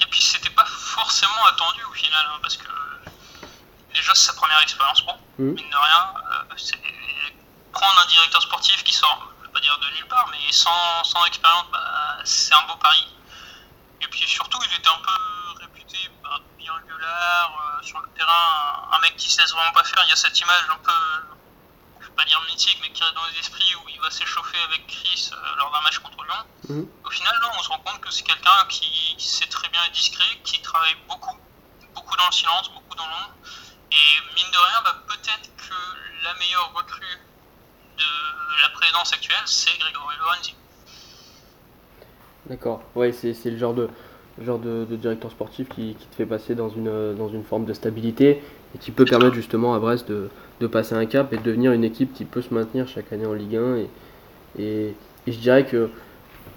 Et 0.00 0.04
puis 0.10 0.20
c'était 0.22 0.50
pas 0.56 0.64
forcément 0.66 1.44
attendu 1.52 1.80
au 1.90 1.94
final, 1.94 2.20
hein, 2.28 2.38
parce 2.42 2.56
que 2.56 2.64
déjà 3.94 4.12
c'est 4.14 4.26
sa 4.30 4.34
première 4.34 4.60
expérience 4.62 5.02
pro, 5.02 5.14
Mhm. 5.38 5.46
mine 5.46 5.56
de 5.56 5.60
rien. 5.60 6.02
euh, 6.16 6.54
prendre 7.72 8.00
un 8.04 8.08
directeur 8.10 8.42
sportif 8.42 8.82
qui 8.84 8.94
sort, 8.94 9.31
dire 9.62 9.78
de 9.78 9.86
nulle 9.94 10.08
part, 10.08 10.28
mais 10.30 10.52
sans, 10.52 11.04
sans 11.04 11.24
expérience, 11.24 11.66
bah, 11.72 12.18
c'est 12.24 12.54
un 12.54 12.66
beau 12.66 12.76
pari. 12.76 13.06
Et 14.00 14.08
puis 14.08 14.26
surtout, 14.26 14.58
il 14.68 14.76
était 14.76 14.88
un 14.88 15.00
peu 15.02 15.60
réputé 15.60 15.98
bah, 16.22 16.40
bien 16.58 16.74
gueulard 16.86 17.52
euh, 17.52 17.82
sur 17.82 18.00
le 18.00 18.08
terrain, 18.10 18.88
un, 18.90 18.96
un 18.96 18.98
mec 19.00 19.16
qui 19.16 19.30
se 19.30 19.40
laisse 19.40 19.52
vraiment 19.52 19.72
pas 19.72 19.84
faire. 19.84 20.02
Il 20.04 20.10
y 20.10 20.12
a 20.12 20.16
cette 20.16 20.38
image 20.38 20.64
un 20.68 20.78
peu, 20.78 20.92
je 22.00 22.06
vais 22.06 22.14
pas 22.14 22.24
dire 22.24 22.42
mythique, 22.48 22.78
mais 22.82 22.90
qui 22.90 23.02
reste 23.02 23.14
dans 23.14 23.26
les 23.26 23.38
esprits 23.38 23.74
où 23.76 23.88
il 23.88 24.00
va 24.00 24.10
s'échauffer 24.10 24.58
avec 24.64 24.86
Chris 24.88 25.30
euh, 25.32 25.56
lors 25.56 25.70
d'un 25.70 25.80
match 25.82 25.98
contre 26.00 26.24
Lyon. 26.24 26.44
Mhm. 26.68 26.88
Au 27.04 27.10
final, 27.10 27.34
là, 27.40 27.52
on 27.56 27.62
se 27.62 27.68
rend 27.68 27.78
compte 27.78 28.00
que 28.00 28.10
c'est 28.10 28.24
quelqu'un 28.24 28.66
qui 28.68 29.14
sait 29.18 29.46
très 29.46 29.68
bien 29.68 29.82
être 29.84 29.92
discret, 29.92 30.40
qui 30.44 30.60
travaille 30.60 30.96
beaucoup, 31.08 31.38
beaucoup 31.94 32.16
dans 32.16 32.26
le 32.26 32.32
silence, 32.32 32.68
beaucoup 32.72 32.96
dans 32.96 33.06
l'ombre. 33.06 33.34
Et 33.92 34.34
mine 34.34 34.50
de 34.50 34.58
rien, 34.58 34.82
bah, 34.84 34.96
peut-être 35.06 35.54
que 35.56 35.74
la 36.24 36.34
meilleure 36.34 36.72
recrue 36.74 37.18
de 38.02 38.62
la 38.62 38.68
présidence 38.70 39.12
actuelle, 39.12 39.42
c'est 39.46 39.78
Grégory 39.78 40.16
Lorenzi. 40.18 40.54
D'accord. 42.48 42.82
Ouais, 42.94 43.12
c'est 43.12 43.34
le 43.50 43.56
genre 43.56 43.74
de 43.74 43.88
le 44.38 44.46
genre 44.46 44.58
de, 44.58 44.86
de 44.88 44.96
directeur 44.96 45.30
sportif 45.30 45.68
qui, 45.68 45.94
qui 45.94 46.06
te 46.06 46.14
fait 46.14 46.26
passer 46.26 46.54
dans 46.54 46.70
une 46.70 47.14
dans 47.14 47.28
une 47.28 47.44
forme 47.44 47.66
de 47.66 47.74
stabilité 47.74 48.42
et 48.74 48.78
qui 48.78 48.90
peut 48.90 49.04
permettre 49.04 49.34
justement 49.34 49.74
à 49.74 49.78
Brest 49.78 50.08
de, 50.08 50.30
de 50.60 50.66
passer 50.66 50.94
un 50.94 51.04
cap 51.06 51.32
et 51.32 51.36
de 51.36 51.42
devenir 51.42 51.72
une 51.72 51.84
équipe 51.84 52.14
qui 52.14 52.24
peut 52.24 52.40
se 52.40 52.52
maintenir 52.52 52.88
chaque 52.88 53.12
année 53.12 53.26
en 53.26 53.34
Ligue 53.34 53.56
1 53.56 53.76
et, 53.76 53.90
et, 54.58 54.96
et 55.26 55.32
je 55.32 55.38
dirais 55.38 55.66
que 55.66 55.90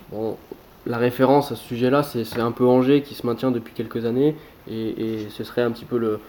bon, 0.10 0.38
la 0.86 0.98
référence 0.98 1.52
à 1.52 1.56
ce 1.58 1.64
sujet-là, 1.66 2.02
c'est 2.04 2.24
c'est 2.24 2.40
un 2.40 2.54
peu 2.54 2.66
Angers 2.66 3.02
qui 3.04 3.14
se 3.14 3.26
maintient 3.28 3.52
depuis 3.52 3.74
quelques 3.74 4.06
années 4.06 4.38
et, 4.70 5.24
et 5.26 5.30
ce 5.30 5.44
serait 5.44 5.62
un 5.64 5.72
petit 5.72 5.86
peu 5.86 5.98
le 5.98 6.22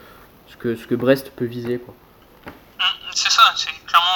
ce 0.49 0.57
que 0.57 0.75
ce 0.75 0.85
que 0.85 0.95
Brest 0.95 1.31
peut 1.35 1.45
viser 1.45 1.79
quoi. 1.79 1.93
Hum, 2.79 2.85
C'est 3.11 3.31
ça, 3.31 3.53
c'est 3.55 3.71
clairement 3.85 4.07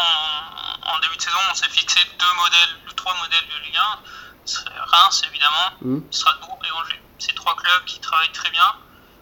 en, 0.85 0.97
en 0.97 0.99
début 0.99 1.15
de 1.15 1.21
saison, 1.21 1.37
on 1.49 1.55
s'est 1.55 1.69
fixé 1.69 1.99
deux 2.19 2.35
modèles, 2.43 2.95
trois 2.97 3.15
modèles 3.15 3.47
de 3.47 3.65
Ligue 3.65 3.77
1. 3.77 3.99
Ce 4.43 4.55
serait 4.59 4.73
Reims 4.91 5.21
évidemment, 5.29 5.67
Mhm. 5.81 6.03
Strasbourg 6.11 6.59
et 6.67 6.71
Angers. 6.79 7.01
Ces 7.19 7.33
trois 7.33 7.55
clubs 7.55 7.85
qui 7.85 7.99
travaillent 7.99 8.31
très 8.31 8.49
bien. 8.51 8.63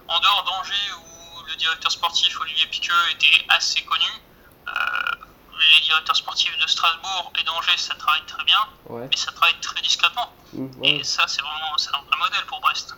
En 0.08 0.20
dehors 0.20 0.44
d'Angers, 0.46 0.92
où 0.98 1.46
le 1.50 1.56
directeur 1.58 1.92
sportif 1.92 2.40
Olivier 2.42 2.66
Piqueux 2.68 2.94
était 3.12 3.46
assez 3.50 3.82
connu, 3.84 4.10
euh, 4.68 4.72
les 5.76 5.82
directeurs 5.86 6.16
sportifs 6.16 6.58
de 6.58 6.68
Strasbourg 6.68 7.32
et 7.40 7.44
d'Angers, 7.44 7.78
ça 7.78 7.94
travaille 7.96 8.26
très 8.26 8.44
bien, 8.46 8.58
Ouais. 8.88 9.08
mais 9.12 9.18
ça 9.18 9.32
travaille 9.32 9.60
très 9.62 9.82
discrètement. 9.82 10.32
Ouais. 10.54 10.70
Et 10.84 11.04
ça, 11.04 11.24
c'est 11.28 11.42
vraiment 11.42 11.76
un 11.76 12.02
vrai 12.08 12.18
modèle 12.20 12.46
pour 12.48 12.60
Brest. 12.62 12.96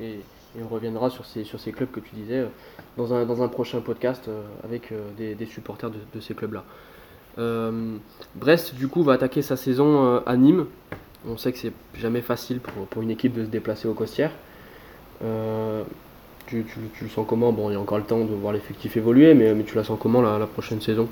Et, 0.00 0.14
et 0.56 0.62
on 0.62 0.68
reviendra 0.68 1.08
sur 1.10 1.24
ces, 1.24 1.44
sur 1.44 1.60
ces 1.60 1.72
clubs 1.72 1.90
que 1.90 2.00
tu 2.00 2.14
disais 2.14 2.40
euh, 2.40 2.48
dans 2.96 3.14
un, 3.14 3.24
dans 3.24 3.42
un 3.42 3.48
prochain 3.48 3.80
podcast 3.80 4.26
euh, 4.28 4.42
avec 4.64 4.90
euh, 4.92 5.10
des, 5.12 5.34
des 5.36 5.46
supporters 5.46 5.90
de, 5.90 6.00
de 6.12 6.20
ces 6.20 6.34
clubs-là. 6.34 6.64
Brest, 8.34 8.74
du 8.74 8.88
coup, 8.88 9.02
va 9.04 9.14
attaquer 9.14 9.42
sa 9.42 9.56
saison 9.56 10.22
à 10.24 10.36
Nîmes. 10.36 10.66
On 11.26 11.36
sait 11.38 11.52
que 11.52 11.58
c'est 11.58 11.72
jamais 11.94 12.20
facile 12.22 12.60
pour, 12.60 12.86
pour 12.88 13.02
une 13.02 13.10
équipe 13.10 13.32
de 13.34 13.44
se 13.44 13.48
déplacer 13.50 13.88
aux 13.88 13.94
Costières. 13.94 14.32
Euh, 15.22 15.82
tu, 16.46 16.64
tu- 16.66 16.90
tu 16.98 17.04
le 17.04 17.10
sens 17.10 17.24
comment? 17.28 17.52
Bon, 17.52 17.70
il 17.70 17.74
y 17.74 17.76
a 17.76 17.80
encore 17.80 17.98
le 17.98 18.04
temps 18.04 18.18
de 18.24 18.34
voir 18.34 18.52
l'effectif 18.52 18.96
évoluer, 18.96 19.32
mais, 19.34 19.54
mais 19.54 19.64
tu 19.64 19.74
la 19.74 19.84
sens 19.84 19.98
comment 20.00 20.20
la, 20.20 20.38
la 20.38 20.46
prochaine 20.46 20.82
saison? 20.82 21.08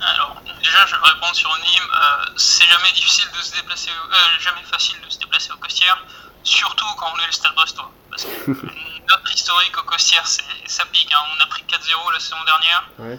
Alors, 0.00 0.36
déjà, 0.62 0.86
je 0.86 0.94
vais 0.94 1.02
répondre 1.02 1.34
sur 1.34 1.50
Nîmes. 1.50 1.90
Euh, 1.92 2.30
c'est 2.36 2.66
jamais 2.66 2.92
difficile 2.94 3.26
de 3.36 3.42
se 3.42 3.54
déplacer, 3.56 3.90
euh, 3.90 4.16
jamais 4.38 4.62
facile 4.70 4.96
de 5.04 5.10
se 5.10 5.18
déplacer 5.18 5.50
aux 5.52 5.56
Costières, 5.56 6.04
surtout 6.44 6.86
quand 6.98 7.06
on 7.16 7.18
est 7.22 7.26
le 7.26 7.32
Stade 7.32 7.54
Brestois. 7.56 7.90
Parce 8.10 8.24
que 8.24 8.50
notre 9.08 9.34
historique 9.34 9.76
aux 9.76 9.86
Costières, 9.86 10.26
c'est, 10.26 10.44
ça 10.66 10.84
pique. 10.92 11.12
hein. 11.12 11.18
On 11.36 11.42
a 11.42 11.46
pris 11.48 11.64
4-0 11.68 12.12
la 12.12 12.20
saison 12.20 12.36
dernière. 12.46 12.88
Ouais. 13.00 13.18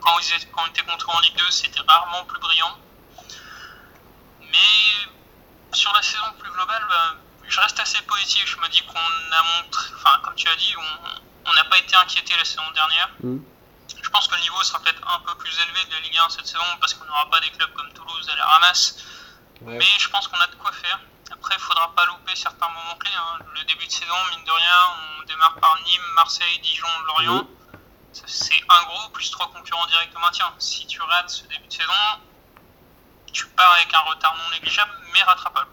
Quand, 0.00 0.18
ils 0.20 0.34
étaient, 0.34 0.48
quand 0.50 0.62
on 0.66 0.70
était 0.70 0.82
contre 0.82 1.08
en 1.14 1.20
Ligue 1.20 1.36
2, 1.36 1.44
c'était 1.50 1.80
rarement 1.86 2.24
plus 2.26 2.40
brillant. 2.40 2.74
Mais 4.50 5.76
sur 5.76 5.92
la 5.92 6.02
saison 6.02 6.32
plus 6.38 6.50
globale, 6.50 6.84
bah, 6.88 7.14
je 7.46 7.60
reste 7.60 7.78
assez 7.80 8.00
positif. 8.02 8.46
Je 8.46 8.56
me 8.58 8.68
dis 8.68 8.82
qu'on 8.86 8.98
a 8.98 9.42
montré, 9.62 9.90
enfin, 9.96 10.18
comme 10.24 10.34
tu 10.34 10.48
as 10.48 10.56
dit, 10.56 10.74
on 11.46 11.52
n'a 11.52 11.64
pas 11.64 11.78
été 11.78 11.94
inquiété 11.96 12.34
la 12.36 12.44
saison 12.44 12.68
dernière. 12.74 13.08
Mhm. 13.22 13.42
Je 14.02 14.08
pense 14.10 14.28
que 14.28 14.34
le 14.36 14.40
niveau 14.42 14.62
sera 14.62 14.80
peut-être 14.80 15.00
un 15.08 15.20
peu 15.20 15.34
plus 15.36 15.52
élevé 15.60 15.84
de 15.86 15.92
la 15.92 16.00
Ligue 16.00 16.16
1 16.18 16.28
cette 16.30 16.46
saison 16.46 16.64
parce 16.80 16.94
qu'on 16.94 17.04
n'aura 17.06 17.28
pas 17.30 17.40
des 17.40 17.50
clubs 17.50 17.72
comme 17.74 17.92
Toulouse 17.92 18.28
à 18.32 18.36
la 18.36 18.46
ramasse. 18.46 18.96
Ouais. 19.62 19.76
Mais 19.78 19.84
je 19.98 20.08
pense 20.08 20.28
qu'on 20.28 20.38
a 20.40 20.46
de 20.46 20.54
quoi 20.56 20.72
faire. 20.72 21.00
Après, 21.32 21.54
il 21.54 21.60
faudra 21.60 21.94
pas 21.94 22.04
louper 22.06 22.34
certains 22.36 22.68
moments 22.68 22.94
clés. 22.96 23.10
hein. 23.16 23.38
Le 23.54 23.64
début 23.64 23.86
de 23.86 23.92
saison, 23.92 24.14
mine 24.30 24.44
de 24.44 24.50
rien, 24.50 24.76
on 25.20 25.24
démarre 25.24 25.54
par 25.56 25.76
Nîmes, 25.84 26.12
Marseille, 26.14 26.58
Dijon, 26.60 26.86
Lorient. 27.06 27.46
Ça, 28.12 28.22
C'est 28.26 28.60
un 28.68 28.82
gros 28.84 29.08
plus 29.10 29.30
trois 29.30 29.50
concurrents 29.52 29.86
directs 29.86 30.12
au 30.16 30.20
maintien. 30.20 30.52
Si 30.58 30.86
tu 30.86 31.00
rates 31.02 31.30
ce 31.30 31.42
début 31.44 31.66
de 31.66 31.72
saison, 31.72 31.92
tu 33.32 33.46
pars 33.56 33.72
avec 33.76 33.92
un 33.94 34.10
retard 34.10 34.34
non 34.36 34.50
négligeable 34.56 34.90
mais 35.12 35.22
rattrapable. 35.22 35.68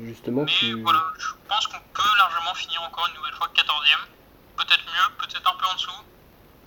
Justement, 0.00 0.42
Mais 0.44 0.52
tu... 0.52 0.80
voilà, 0.82 1.02
je 1.18 1.28
pense 1.48 1.66
qu'on 1.66 1.80
peut 1.92 2.16
largement 2.18 2.54
finir 2.54 2.82
encore 2.82 3.08
une 3.08 3.16
nouvelle 3.16 3.34
fois 3.34 3.48
14ème. 3.54 4.06
Peut-être 4.56 4.84
mieux, 4.86 5.14
peut-être 5.18 5.52
un 5.52 5.58
peu 5.58 5.66
en 5.70 5.74
dessous. 5.74 5.90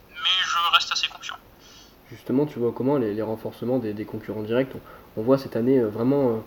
Mais 0.10 0.38
je 0.44 0.74
reste 0.74 0.92
assez 0.92 1.08
confiant. 1.08 1.38
Justement, 2.10 2.46
tu 2.46 2.60
vois 2.60 2.74
comment 2.76 2.98
les, 2.98 3.14
les 3.14 3.22
renforcements 3.22 3.80
des, 3.80 3.94
des 3.94 4.06
concurrents 4.06 4.44
directs, 4.44 4.70
on, 4.76 5.22
on 5.22 5.24
voit 5.24 5.38
cette 5.38 5.56
année 5.56 5.80
euh, 5.80 5.88
vraiment 5.88 6.30
euh, 6.30 6.38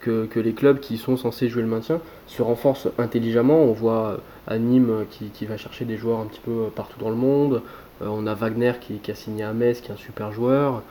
que, 0.00 0.26
que 0.26 0.40
les 0.40 0.54
clubs 0.54 0.80
qui 0.80 0.98
sont 0.98 1.16
censés 1.16 1.48
jouer 1.48 1.62
le 1.62 1.68
maintien 1.68 2.00
se 2.26 2.42
renforcent 2.42 2.88
intelligemment. 2.98 3.62
On 3.62 3.72
voit 3.72 4.08
euh, 4.08 4.16
à 4.48 4.58
Nîmes 4.58 5.06
qui, 5.10 5.30
qui 5.30 5.46
va 5.46 5.56
chercher 5.56 5.84
des 5.84 5.96
joueurs 5.96 6.18
un 6.18 6.26
petit 6.26 6.40
peu 6.40 6.68
partout 6.74 6.98
dans 6.98 7.10
le 7.10 7.16
monde. 7.16 7.62
Euh, 8.02 8.06
on 8.08 8.26
a 8.26 8.34
Wagner 8.34 8.72
qui, 8.80 8.98
qui 8.98 9.10
a 9.10 9.14
signé 9.14 9.44
à 9.44 9.52
Metz, 9.52 9.80
qui 9.80 9.88
est 9.90 9.94
un 9.94 9.96
super 9.96 10.32
joueur. 10.32 10.82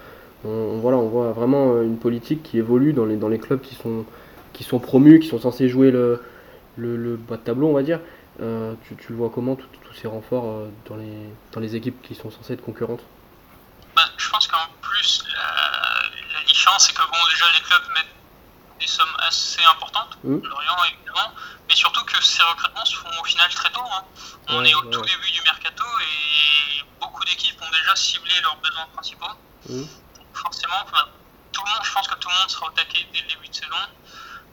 On, 0.45 0.49
on- 0.49 0.79
voilà, 0.79 0.97
on 0.97 1.07
voit 1.07 1.31
vraiment 1.31 1.73
euh, 1.73 1.83
une 1.83 1.97
politique 1.97 2.43
qui 2.43 2.57
évolue 2.57 2.93
dans 2.93 3.05
les, 3.05 3.15
dans 3.15 3.29
les 3.29 3.39
clubs 3.39 3.61
qui 3.61 3.75
sont, 3.75 4.05
qui 4.53 4.63
sont 4.63 4.79
promus, 4.79 5.19
qui 5.19 5.27
sont 5.27 5.39
censés 5.39 5.69
jouer 5.69 5.91
le, 5.91 6.23
le, 6.77 6.95
le 6.97 7.15
bas 7.17 7.37
de 7.37 7.41
tableau, 7.43 7.67
on 7.69 7.73
va 7.73 7.83
dire. 7.83 7.99
Euh, 8.41 8.73
tu, 8.87 8.95
tu 8.95 9.11
le 9.11 9.17
vois 9.17 9.29
comment, 9.29 9.55
tous 9.55 9.67
ces 9.93 10.07
renforts 10.07 10.45
euh, 10.45 10.69
dans, 10.89 10.95
les, 10.95 11.29
dans 11.51 11.59
les 11.59 11.75
équipes 11.75 12.01
qui 12.01 12.15
sont 12.15 12.31
censées 12.31 12.53
être 12.53 12.63
concurrentes? 12.65 13.03
Bah, 13.95 14.01
je 14.17 14.29
pense 14.29 14.47
qu'en 14.47 14.57
plus, 14.81 15.23
la, 15.35 16.39
la 16.39 16.43
différence, 16.45 16.87
c'est 16.87 16.93
que 16.93 17.01
bon, 17.03 17.17
déjà 17.29 17.45
les 17.53 17.61
clubs 17.61 17.87
mettent 17.93 18.15
des 18.79 18.87
sommes 18.87 19.15
assez 19.19 19.61
importantes, 19.71 20.17
Mhm. 20.23 20.41
Lorient 20.43 20.77
évidemment, 20.87 21.29
mais 21.69 21.75
surtout 21.75 22.03
que 22.05 22.23
ces 22.23 22.41
recrutements 22.43 22.85
se 22.85 22.95
font 22.95 23.09
au 23.21 23.23
final 23.25 23.49
très 23.53 23.69
tôt. 23.71 23.81
hein. 23.83 24.03
On 24.49 24.61
Ouais, 24.61 24.69
est 24.69 24.73
au 24.75 24.79
ouais, 24.83 24.89
tout 24.89 25.01
début 25.01 25.31
du 25.31 25.41
mercato 25.43 25.83
et 26.01 26.83
beaucoup 26.99 27.23
d'équipes 27.25 27.61
ont 27.61 27.71
déjà 27.71 27.95
ciblé 27.95 28.31
leurs 28.41 28.57
besoins 28.57 28.87
principaux. 28.93 29.25
Mhm. 29.69 29.85
Forcément, 30.43 30.85
tout 31.51 31.63
le 31.65 31.69
monde, 31.71 31.79
je 31.83 31.91
pense 31.93 32.07
que 32.07 32.15
tout 32.15 32.29
le 32.29 32.35
monde 32.35 32.49
sera 32.49 32.65
au 32.67 32.71
taquet 32.71 33.07
dès 33.13 33.21
le 33.21 33.27
début 33.27 33.47
de 33.47 33.55
saison, 33.55 33.81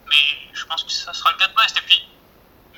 mais 0.06 0.50
je 0.54 0.64
pense 0.66 0.84
que 0.84 0.90
ça 0.92 1.12
sera 1.12 1.32
le 1.32 1.36
cas 1.38 1.48
de 1.48 1.54
Brest. 1.54 1.76
Et 1.76 1.80
puis, 1.82 2.08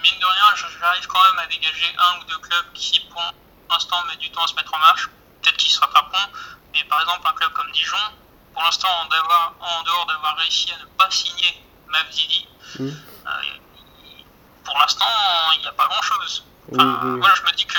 mine 0.02 0.18
de 0.18 0.24
rien, 0.26 0.68
j'arrive 0.80 1.06
quand 1.06 1.22
même 1.22 1.38
à 1.38 1.46
dégager 1.46 1.94
un 1.98 2.20
ou 2.20 2.24
deux 2.24 2.38
clubs 2.38 2.72
qui, 2.72 2.98
pour 3.10 3.22
l'instant, 3.70 4.02
mettent 4.06 4.18
du 4.18 4.30
temps 4.30 4.42
à 4.44 4.46
se 4.48 4.54
mettre 4.54 4.74
en 4.74 4.78
marche. 4.78 5.08
Peut-être 5.42 5.56
qu'ils 5.56 5.70
se 5.70 5.80
rattraperont, 5.80 6.28
mais 6.72 6.84
par 6.84 7.00
exemple, 7.02 7.26
un 7.28 7.32
club 7.32 7.52
comme 7.52 7.70
Dijon, 7.72 7.96
pour 8.54 8.62
l'instant, 8.62 8.88
en, 8.88 9.82
dehors 9.82 10.06
d'avoir 10.06 10.36
réussi 10.36 10.72
à 10.72 10.78
ne 10.78 10.84
pas 10.96 11.10
signer 11.10 11.62
Mavzidi, 11.88 12.48
Mhm. 12.78 13.02
euh, 13.26 13.30
pour 14.64 14.78
l'instant, 14.78 15.04
il 15.54 15.60
n'y 15.60 15.66
a 15.66 15.72
pas 15.72 15.86
grand-chose. 15.88 16.44
Enfin. 16.72 17.16
Voilà, 17.18 17.34
je 17.34 17.42
me 17.42 17.52
dis 17.52 17.66
que 17.66 17.78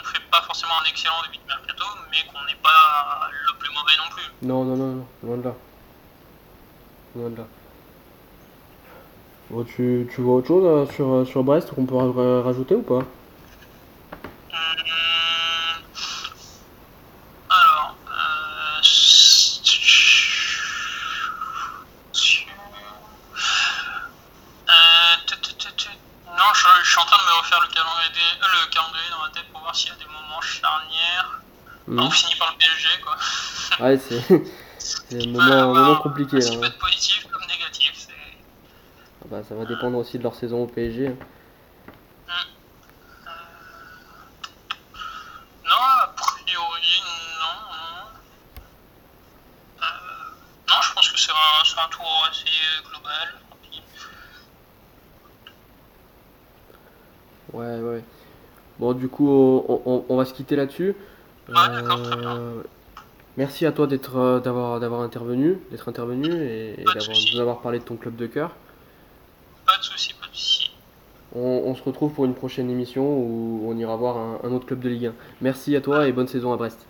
on 0.00 0.04
fait 0.04 0.20
pas 0.30 0.42
forcément 0.42 0.72
un 0.80 0.84
excellent 0.88 1.20
début 1.22 1.38
de 1.38 1.46
mercato, 1.46 1.84
mais 2.10 2.18
qu'on 2.32 2.44
n'est 2.46 2.54
pas 2.62 3.28
le 3.30 3.58
plus 3.58 3.70
mauvais 3.72 3.96
non 3.98 4.08
plus. 4.14 4.24
Non, 4.42 4.64
non, 4.64 4.76
non, 4.76 4.94
non, 4.96 5.06
loin 5.22 5.36
de 5.36 5.42
là. 5.44 5.54
Loin 7.16 7.30
de 7.30 7.36
là. 7.36 7.44
Bon, 9.50 9.64
tu, 9.64 10.08
tu 10.14 10.20
vois 10.20 10.36
autre 10.36 10.46
chose 10.48 10.64
euh, 10.64 10.86
sur, 10.94 11.12
euh, 11.12 11.24
sur 11.24 11.42
Brest 11.42 11.74
qu'on 11.74 11.84
peut 11.84 11.96
ra- 11.96 12.42
rajouter 12.42 12.76
ou 12.76 12.82
pas? 12.82 13.02
Alors, 17.50 17.96
non, 26.26 26.44
je, 26.54 26.66
je 26.84 26.90
suis 26.90 26.98
en 27.00 27.04
train 27.04 27.18
de 27.18 27.28
me 27.30 27.38
refaire 27.38 27.60
le 27.60 27.68
calendrier, 27.74 28.10
voir 29.70 29.76
s'il 29.76 29.90
y 29.90 29.92
a 29.92 29.96
des 29.96 30.04
moments 30.06 30.40
charnières. 30.40 31.40
Mhm. 31.86 32.00
On 32.00 32.10
finit 32.10 32.34
par 32.36 32.52
le 32.52 32.58
PSG, 32.58 32.88
quoi. 33.02 33.16
Ouais, 33.86 33.98
c'est 33.98 34.20
c'est 34.78 35.22
un 35.22 35.30
moment, 35.30 35.42
un 35.42 35.62
avoir 35.62 35.84
moment 35.84 35.96
compliqué. 36.02 36.38
Qui 36.38 36.56
peut 36.56 36.64
hein. 36.64 36.68
être 36.68 36.78
positif 36.78 37.26
comme 37.30 37.42
négatif. 37.46 38.08
Ah 39.22 39.26
bah, 39.30 39.42
ça 39.48 39.54
va 39.54 39.64
dépendre 39.64 39.98
aussi 39.98 40.18
de 40.18 40.22
leur 40.22 40.34
saison 40.34 40.64
au 40.64 40.66
PSG. 40.66 41.08
hein. 41.08 41.16
Non, 45.64 45.76
a 45.76 46.12
priori, 46.16 47.02
non. 47.38 47.56
non. 47.70 48.08
Euh, 49.82 49.86
non, 50.68 50.74
je 50.82 50.92
pense 50.94 51.10
que 51.12 51.18
c'est 51.20 51.30
un, 51.30 51.64
c'est 51.64 51.78
un 51.78 51.88
tour 51.88 52.28
assez 52.28 52.50
global. 52.88 53.34
Ouais, 57.52 57.80
ouais. 57.80 58.04
Bon, 58.80 58.94
du 58.94 58.99
coup, 59.10 59.28
on, 59.28 59.82
on- 59.84 60.04
on 60.08 60.16
va 60.16 60.24
se 60.24 60.32
quitter 60.32 60.56
là-dessus. 60.56 60.94
Euh, 61.50 62.62
merci 63.36 63.66
à 63.66 63.72
toi 63.72 63.86
d'être, 63.86 64.16
euh, 64.16 64.40
d'avoir, 64.40 64.80
d'avoir 64.80 65.02
intervenu, 65.02 65.58
d'être 65.70 65.88
intervenu 65.88 66.26
et, 66.32 66.76
de 66.78 66.84
d'avoir, 66.84 67.02
souci. 67.02 67.30
de 67.32 67.34
nous 67.36 67.40
avoir 67.42 67.60
parlé 67.60 67.78
de 67.78 67.84
ton 67.84 67.96
club 67.96 68.16
de 68.16 68.26
cœur. 68.26 68.54
Pas 69.66 69.76
de 69.78 69.82
soucis, 69.84 70.14
pas 70.14 70.26
de 70.28 70.36
soucis. 70.36 70.70
On, 71.34 71.62
on 71.66 71.74
se 71.74 71.82
retrouve 71.82 72.12
pour 72.12 72.24
une 72.24 72.34
prochaine 72.34 72.70
émission 72.70 73.04
où 73.04 73.62
on 73.68 73.76
ira 73.76 73.94
voir 73.96 74.16
un, 74.16 74.38
un 74.44 74.52
autre 74.52 74.66
club 74.66 74.80
de 74.80 74.88
Ligue 74.88 75.06
1. 75.06 75.12
Merci 75.42 75.76
à 75.76 75.80
toi 75.80 76.08
et 76.08 76.12
bonne 76.12 76.26
saison 76.28 76.52
à 76.52 76.56
Brest. 76.56 76.86